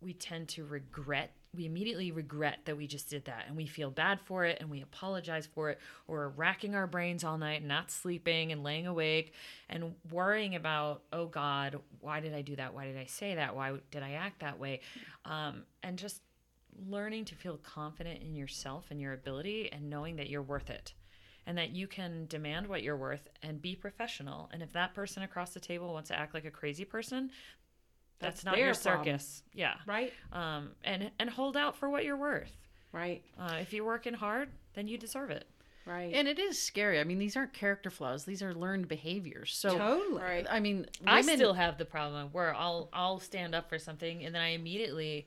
[0.00, 3.46] we tend to regret we immediately regret that we just did that.
[3.48, 5.80] And we feel bad for it and we apologize for it.
[6.06, 9.32] Or we're racking our brains all night not sleeping and laying awake
[9.70, 12.74] and worrying about oh god why did i do that?
[12.74, 13.56] Why did i say that?
[13.56, 14.80] Why did i act that way?
[15.24, 16.20] Um, and just
[16.86, 20.94] learning to feel confident in yourself and your ability and knowing that you're worth it
[21.46, 24.50] and that you can demand what you're worth and be professional.
[24.52, 27.30] And if that person across the table wants to act like a crazy person,
[28.20, 29.04] that's, That's not their your problem.
[29.04, 29.42] circus.
[29.54, 29.74] Yeah.
[29.86, 30.12] Right.
[30.32, 32.52] Um, and and hold out for what you're worth.
[32.92, 33.22] Right.
[33.38, 35.46] Uh, if you're working hard, then you deserve it.
[35.86, 36.12] Right.
[36.12, 37.00] And it is scary.
[37.00, 39.54] I mean, these aren't character flaws; these are learned behaviors.
[39.54, 40.20] So, totally.
[40.20, 40.46] Right.
[40.50, 44.34] I mean, I still have the problem where I'll I'll stand up for something and
[44.34, 45.26] then I immediately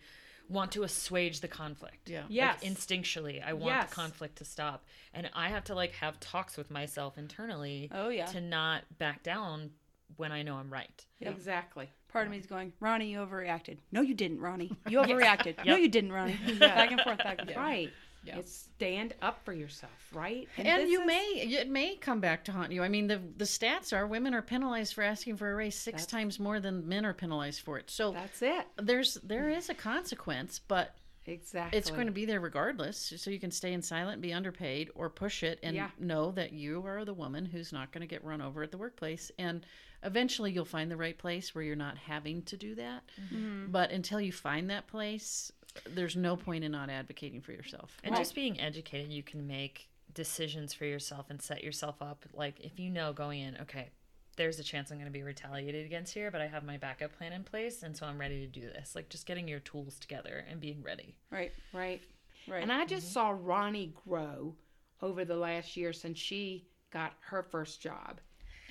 [0.52, 2.10] want to assuage the conflict.
[2.10, 2.24] Yeah.
[2.30, 2.62] Yes.
[2.62, 3.90] Like instinctually, I want Yes.
[3.90, 4.84] the conflict to stop,
[5.14, 8.26] and I have to like have talks with myself internally Oh yeah.
[8.28, 9.72] to not back down
[10.18, 11.06] when I know I'm right.
[11.22, 11.90] Exactly.
[12.10, 13.78] Part of me is going, Ronnie, you overreacted.
[13.94, 14.72] No, you didn't, Ronnie.
[14.90, 15.66] You overreacted.
[15.66, 16.38] No, you didn't, Ronnie.
[16.60, 17.58] Back and forth, back and forth.
[17.58, 17.90] Right.
[18.24, 18.38] Yeah.
[18.38, 20.48] It's stand up for yourself, right?
[20.58, 21.24] And, this you is- may
[21.60, 22.84] it may come back to haunt you.
[22.84, 26.04] I mean, the the stats are women are penalized for asking for a raise six
[26.04, 27.90] That's- times more than men are penalized for it.
[27.90, 28.68] So That's it.
[28.78, 30.96] there's there is a consequence, but
[31.26, 31.78] Exactly.
[31.78, 33.14] it's going to be there regardless.
[33.18, 35.90] So you can stay in silent, be underpaid, or push it and Yeah.
[36.00, 38.78] know that you are the woman who's not going to get run over at the
[38.80, 39.32] workplace.
[39.38, 39.64] And
[40.04, 43.04] eventually you'll find the right place where you're not having to do that.
[43.22, 43.68] Mm-hmm.
[43.72, 45.52] But until you find that place,
[45.90, 47.98] there's no point in not advocating for yourself.
[48.04, 52.26] And just being educated, you can make decisions for yourself and set yourself up.
[52.34, 53.90] Like if you know going in, okay,
[54.38, 57.18] there's a chance I'm going to be retaliated against here, but I have my backup
[57.18, 58.96] plan in place, and so I'm ready to do this.
[58.96, 61.16] Like just getting your tools together and being ready.
[61.30, 61.52] Right.
[61.74, 62.02] right.
[62.48, 62.64] Right.
[62.64, 63.14] And I just mm-hmm.
[63.14, 64.56] saw Ronnie grow
[65.02, 68.20] over the last year since she got her first job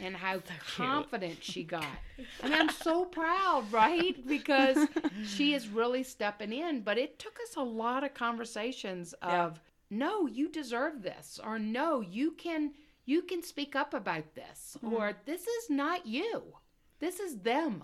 [0.00, 0.40] and how
[0.76, 1.84] confident she got.
[2.42, 4.16] I mean, I'm so proud, right?
[4.26, 4.88] Because
[5.26, 9.44] she is really stepping in, but it took us a lot of conversations Yeah.
[9.44, 12.72] of no, you deserve this or no, you can
[13.06, 14.94] you can speak up about this mm-hmm.
[14.94, 16.54] or this is not you.
[17.00, 17.82] This is them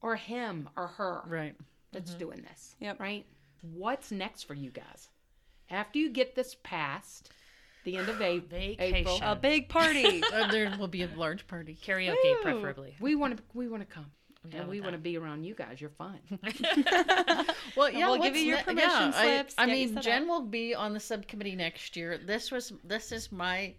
[0.00, 1.54] or him or her Right.
[1.92, 2.18] that's mm-hmm.
[2.20, 2.76] doing this.
[2.80, 3.00] Yep.
[3.00, 3.26] Right?
[3.60, 5.08] What's next for you guys?
[5.70, 7.30] After you get this passed,
[7.84, 9.22] the end of a- April, Vacation.
[9.26, 10.22] A big party.
[10.32, 11.76] Uh, there will be a large party.
[11.84, 12.94] Karaoke, preferably.
[13.00, 14.06] we want to we want to come.
[14.50, 15.80] Down And we with want to be around you guys.
[15.80, 16.18] You're fun.
[17.76, 20.02] Well, yeah, we'll give you your ne- permission yeah, I- slips, I, get you mean,
[20.02, 20.28] Jen up.
[20.28, 22.18] will be on the subcommittee next year.
[22.18, 23.72] This was this is my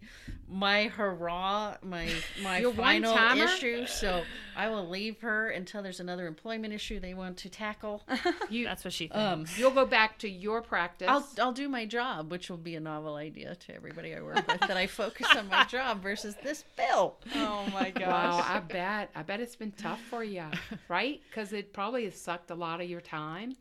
[0.50, 2.10] my hurrah, my
[2.42, 3.44] my Your final one-timer?
[3.44, 3.86] issue.
[3.86, 4.24] So
[4.56, 8.04] I will leave her until there's another employment issue they want to tackle.
[8.50, 9.18] You That's what she thinks.
[9.18, 11.08] Um, you'll go back to your practice.
[11.10, 14.48] I'll I'll do my job, which will be a novel idea to everybody I work
[14.48, 14.60] with.
[14.62, 17.16] that I focus on my job versus this bill.
[17.36, 18.08] oh my gosh.
[18.08, 19.12] Wow, I bet.
[19.16, 20.44] I bet it's been tough for you,
[20.90, 21.22] right?
[21.30, 23.56] Because it probably has sucked a lot of your time.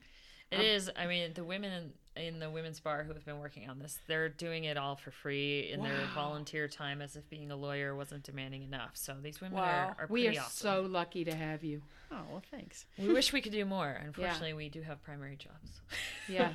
[0.51, 0.91] It um, is.
[0.97, 3.99] I mean, the women in, in the women's bar who have been working on this,
[4.07, 7.95] they're doing it all for free in their volunteer time, as if being a lawyer
[7.97, 8.91] wasn't demanding enough.
[8.95, 9.65] So these women Wow.
[9.99, 10.51] are, are We are awesome.
[10.51, 11.83] so lucky to have you.
[12.11, 12.85] Oh well, thanks.
[12.99, 13.99] We wish we could do more.
[14.05, 15.81] Unfortunately, we do have primary jobs.
[16.29, 16.53] Yes.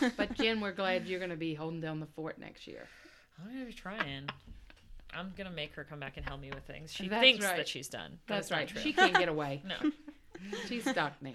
[0.16, 2.86] but Jen, we're glad you're going to be holding down the fort next year.
[3.40, 4.28] I'm gonna be trying.
[5.14, 6.92] I'm gonna make her come back and help me with things.
[6.92, 7.56] She That's thinks right.
[7.56, 8.18] that she's done.
[8.26, 8.68] but That's right.
[8.68, 8.80] true.
[8.80, 9.62] She can't get away.
[9.68, 9.90] No.
[10.68, 11.32] She's stuck now.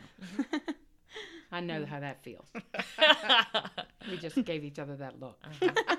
[1.52, 2.48] I know how that feels.
[4.10, 5.38] We just gave each other that look.
[5.44, 5.96] Uh-huh.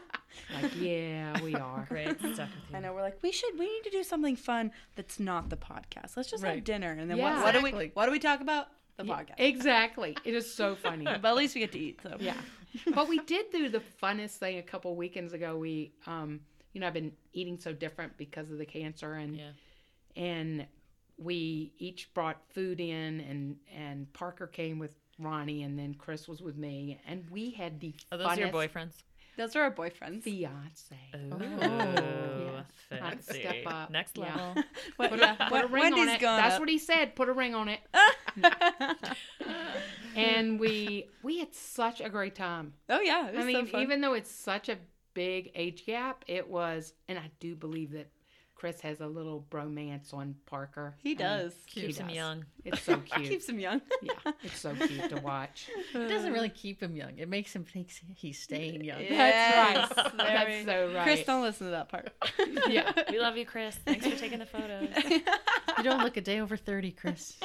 [0.60, 1.86] Like, yeah, we are.
[1.88, 2.18] Great.
[2.18, 2.76] Stuck with you.
[2.76, 5.56] I know we're like we should we need to do something fun that's not the
[5.56, 6.16] podcast.
[6.16, 7.36] Let's just have dinner and then Yeah.
[7.42, 8.68] what, what do we what do we talk about?
[8.96, 9.34] The podcast.
[9.38, 10.16] Exactly.
[10.24, 11.04] It is so funny.
[11.04, 12.00] but at least we get to eat.
[12.02, 12.34] So Yeah.
[12.94, 15.56] But we did do the funnest thing a couple weekends ago.
[15.56, 16.40] We, um,
[16.74, 19.50] you know, I've been eating so different because of the cancer, and Yeah.
[20.16, 20.66] and
[21.16, 26.42] we each brought food in, and and Parker came with Ronnie, and then Chris was
[26.42, 29.02] with me, and we had the Are those your boyfriends?
[29.36, 30.22] those are our boyfriends.
[30.22, 30.96] fiance.
[31.16, 32.62] Ooh, oh.
[32.90, 33.00] yes.
[33.00, 33.40] Fancy.
[33.40, 33.90] step up.
[33.90, 34.24] Next Yeah.
[34.36, 34.62] level.
[34.96, 36.20] What, Put, yeah, a, put a ring Wendy's on it.
[36.20, 36.60] going That's up.
[36.60, 37.14] what he said.
[37.16, 37.80] Put a ring on it.
[40.16, 42.74] and we we had such a great time.
[42.88, 43.82] oh yeah, it was I mean, so fun.
[43.82, 44.76] even though it's such a
[45.14, 48.08] big age gap, it was, and I do believe that
[48.56, 50.94] Chris has a little bromance on Parker.
[51.02, 51.54] he I mean, does.
[51.66, 52.16] he Keeps him does.
[52.16, 52.44] young.
[52.64, 53.28] It's so cute.
[53.28, 53.82] Keeps him young.
[54.00, 54.12] yeah,
[54.42, 55.68] it's so cute to watch.
[55.94, 57.18] It doesn't really keep him young.
[57.18, 59.00] It makes him think he's staying young.
[59.00, 60.44] Yes, That's right.
[60.46, 61.02] very- That's so right.
[61.02, 62.10] Chris, don't listen to that part.
[62.68, 62.92] Yeah.
[63.10, 63.74] We love you, Chris.
[63.84, 64.88] Thanks for taking the photos.
[65.04, 67.36] You don't look a day over thirty, Chris.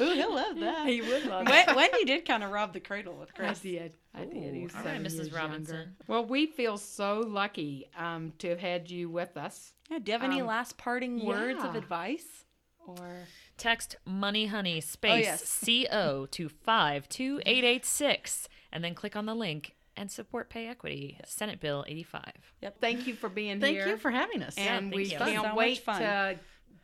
[0.00, 0.86] Ooh, he'll love that.
[0.88, 3.60] He would love Wen- Wendy did kind of rob the cradle with I Chris.
[3.60, 3.94] did.
[4.14, 4.36] I did.
[4.54, 5.34] Ooh, He's all right, seven Mrs.
[5.34, 5.74] Robinson.
[5.76, 5.90] younger.
[6.06, 9.72] Well, we feel so lucky um, to have had you with us.
[9.90, 11.78] Yeah, do you have any Um, last parting words of yeah.
[11.78, 12.44] advice?
[12.86, 13.26] Or
[13.56, 15.44] Text Money Honey space yes.
[15.48, 20.10] C O to five two eight eight six, and then click on the link and
[20.10, 22.32] support Pay Equity Senate Bill eighty five.
[22.80, 23.60] thank you for being here.
[23.60, 23.88] Thank here.
[23.88, 24.56] you for having us.
[24.56, 25.18] and thank we you.
[25.18, 26.00] can't So much wait fun.
[26.00, 26.38] to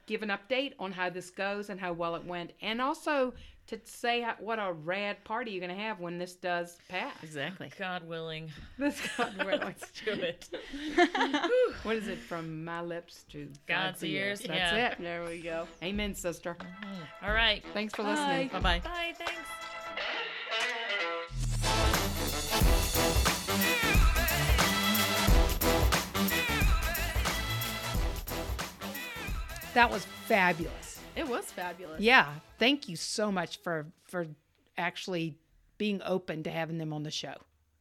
[0.06, 3.34] give an update on how this goes and how well it went, and also
[3.66, 7.12] to say how, what a rad party you're going to have when this does pass.
[7.24, 7.68] Exactly.
[7.76, 8.48] God willing.
[8.78, 9.60] This God willing.
[9.60, 10.48] Let's do it.
[11.82, 14.38] what is it from my lips to God's ears?
[14.40, 14.86] That's Yeah.
[14.92, 14.98] it.
[15.00, 15.66] There we go.
[15.82, 16.56] Amen, sister.
[17.24, 17.64] All right.
[17.74, 18.48] Thanks for listening.
[18.48, 18.80] Bye bye.
[18.84, 19.14] Bye.
[19.18, 19.75] Thanks.
[29.76, 31.00] That was fabulous.
[31.14, 32.00] It was fabulous.
[32.00, 34.26] Yeah, thank you so much for for
[34.78, 35.36] actually
[35.76, 37.34] being open to having them on the show.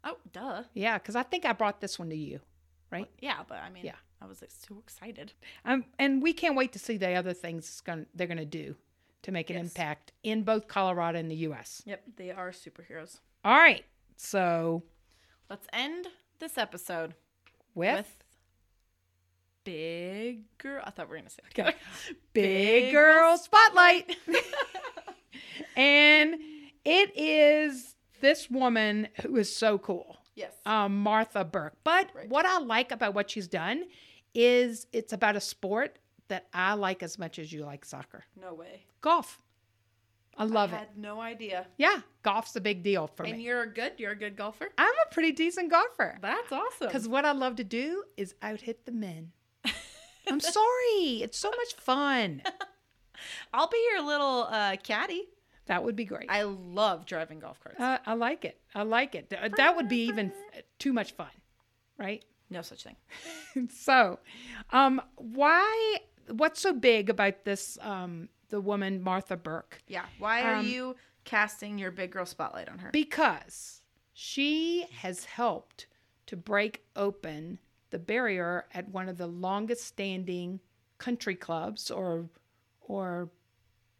[0.03, 0.63] Oh, duh.
[0.73, 2.41] Yeah, because I think I brought this one to you,
[2.91, 3.09] right?
[3.21, 3.95] Yeah, but I mean, Yeah.
[4.21, 5.31] I was like, so excited.
[5.63, 8.75] Um, and we can't wait to see the other things gonna, they're going to do
[9.21, 9.65] to make an Yes.
[9.65, 11.81] impact in both Colorado and the U.S.
[11.85, 13.19] Yep, they are superheroes.
[13.45, 13.85] All right,
[14.17, 14.83] so
[15.49, 16.07] Let's end
[16.39, 17.13] this episode
[17.73, 18.15] with, with
[19.65, 20.81] big girl.
[20.85, 21.73] I thought we were gonna say it together.
[22.33, 24.15] Big Girl Spotlight,
[25.75, 26.35] and
[26.85, 30.17] it is this woman who is so cool.
[30.35, 30.53] Yes.
[30.65, 31.75] um, Martha Burk.
[31.83, 32.27] But Right.
[32.29, 33.85] what I like about what she's done
[34.33, 35.97] is it's about a sport
[36.27, 38.25] that I like as much as you like soccer.
[38.39, 38.83] no way.
[39.01, 39.41] Golf.
[40.37, 40.75] I love it.
[40.75, 40.79] I it.
[40.89, 41.67] had no idea.
[41.77, 43.43] Yeah, golf's a big deal for And me.
[43.43, 43.93] you're good.
[43.97, 44.67] You're a good golfer.
[44.77, 46.17] I'm a pretty decent golfer.
[46.21, 46.87] That's awesome.
[46.87, 49.31] Because what I love to do is out hit the men.
[50.27, 51.21] I'm sorry.
[51.21, 52.41] It's so much fun.
[53.53, 55.23] I'll be your little uh, caddy.
[55.67, 56.29] That would be great.
[56.29, 57.79] I love driving golf carts.
[57.79, 58.59] Uh, I like it.
[58.75, 59.33] I like it.
[59.57, 60.31] That would be even
[60.79, 61.27] too much fun,
[61.97, 62.23] right?
[62.51, 62.95] no such thing.
[63.69, 64.19] so,
[64.71, 65.97] um, why?
[66.29, 67.77] What's so big about this?
[67.81, 70.05] Um, the woman Martha Burk, Yeah.
[70.19, 72.91] Why are Um, you casting your big girl spotlight on her?
[72.91, 73.81] because
[74.13, 75.87] she has helped
[76.27, 77.57] to break open
[77.95, 80.59] the barrier at one of the longest standing
[80.97, 82.25] country clubs or
[82.81, 83.29] or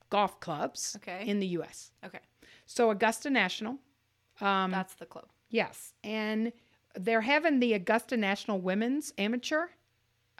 [0.10, 1.24] golf clubs Okay.
[1.26, 1.92] in the U.S.
[2.06, 2.20] okay.
[2.66, 3.78] So Augusta National,
[4.42, 5.28] um, That's the club.
[5.50, 6.52] Yes, and
[6.96, 9.68] they're having the Augusta National Women's Amateur.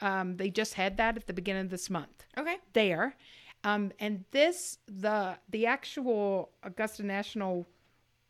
[0.00, 2.26] Um, they just had that at the beginning of this month.
[2.36, 2.56] Okay.
[2.74, 3.16] There,
[3.64, 7.66] um, and this the the actual Augusta National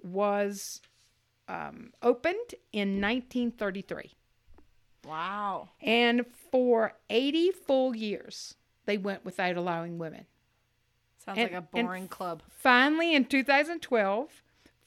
[0.02, 0.80] was
[1.48, 4.12] um, opened in 1933,
[5.06, 5.70] Wow.
[5.80, 8.54] and for 80 full years
[8.86, 10.26] they went without allowing women.
[11.18, 12.42] Sounds And- like a boring club.
[12.48, 14.42] Finally, in 2012,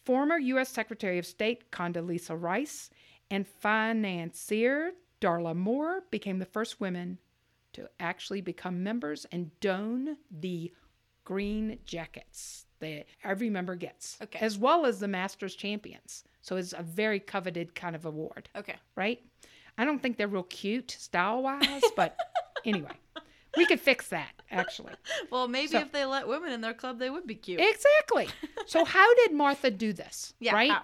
[0.05, 0.69] former U.S.
[0.69, 2.89] Secretary of State Condoleezza Rice
[3.29, 7.17] and financier Darla Moore became the first women
[7.73, 10.73] to actually become members and don the
[11.25, 14.39] green jackets that every member gets, Okay.
[14.39, 16.23] as well as the Masters champions.
[16.41, 18.77] So it's a very coveted kind of award, Okay.
[18.95, 19.21] right?
[19.79, 22.17] I don't think they're real cute style wise, but
[22.65, 22.91] anyway,
[23.57, 24.93] we could fix that actually.
[25.31, 27.61] Well, maybe So- if they let women in their club, they would be cute.
[27.61, 28.27] Exactly.
[28.67, 30.33] So how did Martha do this?
[30.39, 30.71] Yeah, Right?
[30.71, 30.81] how?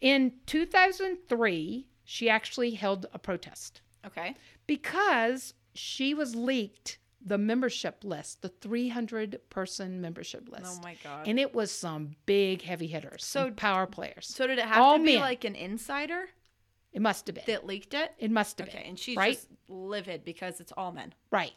[0.00, 4.34] In 2003, she actually held a protest okay.
[4.66, 10.78] because she was leaked the membership list, the 300 person membership oh list.
[10.80, 11.28] Oh my god.
[11.28, 14.26] And it was some big heavy hitters, So- power players.
[14.26, 15.20] so did it have all to be men.
[15.20, 16.24] like an insider
[16.92, 17.44] it must have been.
[17.46, 18.12] that leaked it?
[18.18, 18.88] it must have Okay, been.
[18.90, 19.34] and she's right?
[19.34, 21.14] just livid because it's all men.
[21.30, 21.52] Right.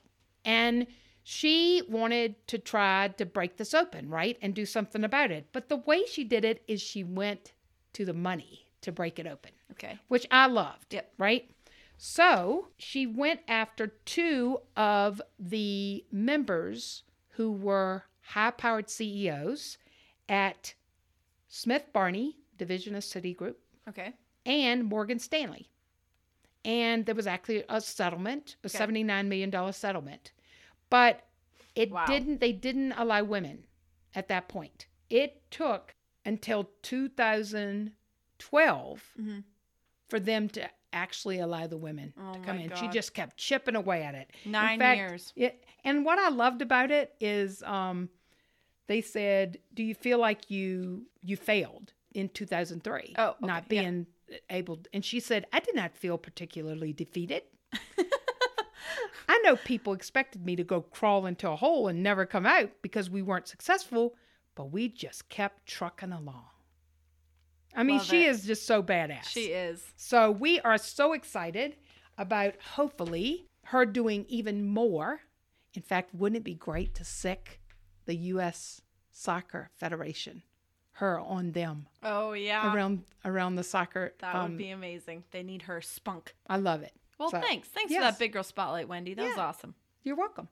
[0.46, 0.88] And
[1.24, 4.38] she wanted to try to break this open, right?
[4.42, 5.48] And do something about it.
[5.52, 7.54] But the way she did it is she went
[7.94, 9.98] to the money to break it open, Okay.
[10.08, 10.94] which I loved.
[10.94, 11.14] Yep.
[11.18, 11.50] Right?
[11.98, 19.78] So she went after two of the members who were high powered CEOs
[20.30, 20.76] at
[21.48, 23.56] Smith Barney, division of Citigroup,
[23.90, 24.14] Okay.
[24.46, 25.70] And Morgan Stanley.
[26.64, 28.78] And there was actually a settlement, a Okay.
[28.78, 30.32] $79 million settlement.
[30.90, 31.28] But
[31.76, 32.06] it Wow.
[32.08, 33.66] didn't, they didn't allow women
[34.16, 34.88] at that point.
[35.10, 35.94] It took
[36.26, 39.44] until 2012 Mhm.
[40.08, 42.74] for them to actually allow the women Oh to come in.
[42.76, 44.32] She just kept chipping away at it.
[44.46, 45.34] Nine fact, years.
[45.36, 48.10] It, and what I loved about it is um,
[48.88, 53.16] they said, "Do you feel like you you failed in 2003?
[53.18, 54.08] Oh, okay, not being
[54.50, 57.44] able." And she said, "I did not feel particularly defeated.
[59.28, 62.72] I know people expected me to go crawl into a hole and never come out
[62.82, 64.16] because we weren't successful,
[64.56, 66.46] but we just kept trucking along."
[67.76, 68.30] I mean, Love she it.
[68.30, 69.26] is just so badass.
[69.26, 69.84] She is.
[69.98, 71.76] So we are so excited
[72.18, 75.20] about hopefully her doing even more.
[75.74, 77.60] In fact, wouldn't it be great to sick
[78.06, 78.82] the U.S.
[79.12, 80.44] Soccer Federation,
[81.00, 82.74] her on them Oh yeah.
[82.74, 84.14] around around the soccer?
[84.20, 85.24] that um, would be amazing.
[85.32, 86.36] They need her spunk.
[86.48, 86.94] I love it.
[87.18, 87.68] Well, So, thanks.
[87.70, 89.14] Thanks for that big girl spotlight, Wendy.
[89.14, 89.76] That was awesome.
[90.04, 90.50] You're welcome.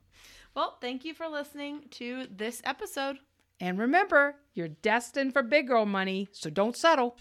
[0.55, 3.17] Well, thank you for listening to this episode.
[3.59, 7.17] And remember, you're destined for big girl money, so don't settle.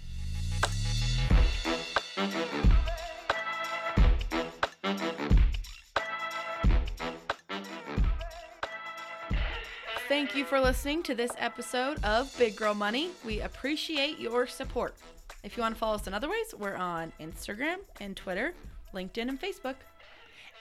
[10.23, 13.11] Thank you for listening to this episode of Big Girl Money.
[13.25, 14.95] We appreciate your support.
[15.43, 18.55] If you want to follow us in other ways, we're on Instagram and Twitter,
[18.95, 19.75] LinkedIn, and Facebook.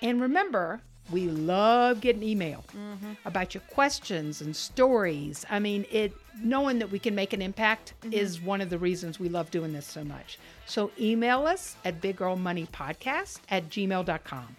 [0.01, 0.81] And remember,
[1.11, 3.11] we love getting email mm-hmm.
[3.23, 5.45] about your questions and stories.
[5.47, 8.13] I mean, it knowing that we can make an impact mm-hmm.
[8.13, 10.39] is one of the reasons we love doing this so much.
[10.65, 14.55] So email us at biggirlmoneypodcast at gmail.com.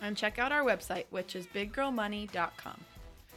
[0.00, 2.84] And check out our website, which is biggirlmoney.com.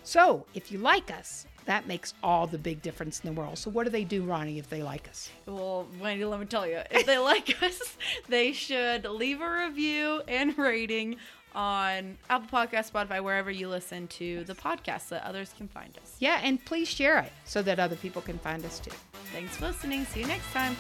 [0.07, 3.57] So if you like us, that makes all the big difference in the world.
[3.57, 5.29] So what do they do, Ronnie, if they like us?
[5.45, 7.97] Well, Wendy, let me tell you, if they like us,
[8.29, 11.17] they should leave a review and rating
[11.53, 15.97] on Apple Podcast, Spotify, wherever you listen to the podcast so that others can find
[16.01, 16.15] us.
[16.19, 18.91] Yeah, and please share it so that other people can find us too.
[19.33, 20.05] Thanks for listening.
[20.05, 20.77] See you next time.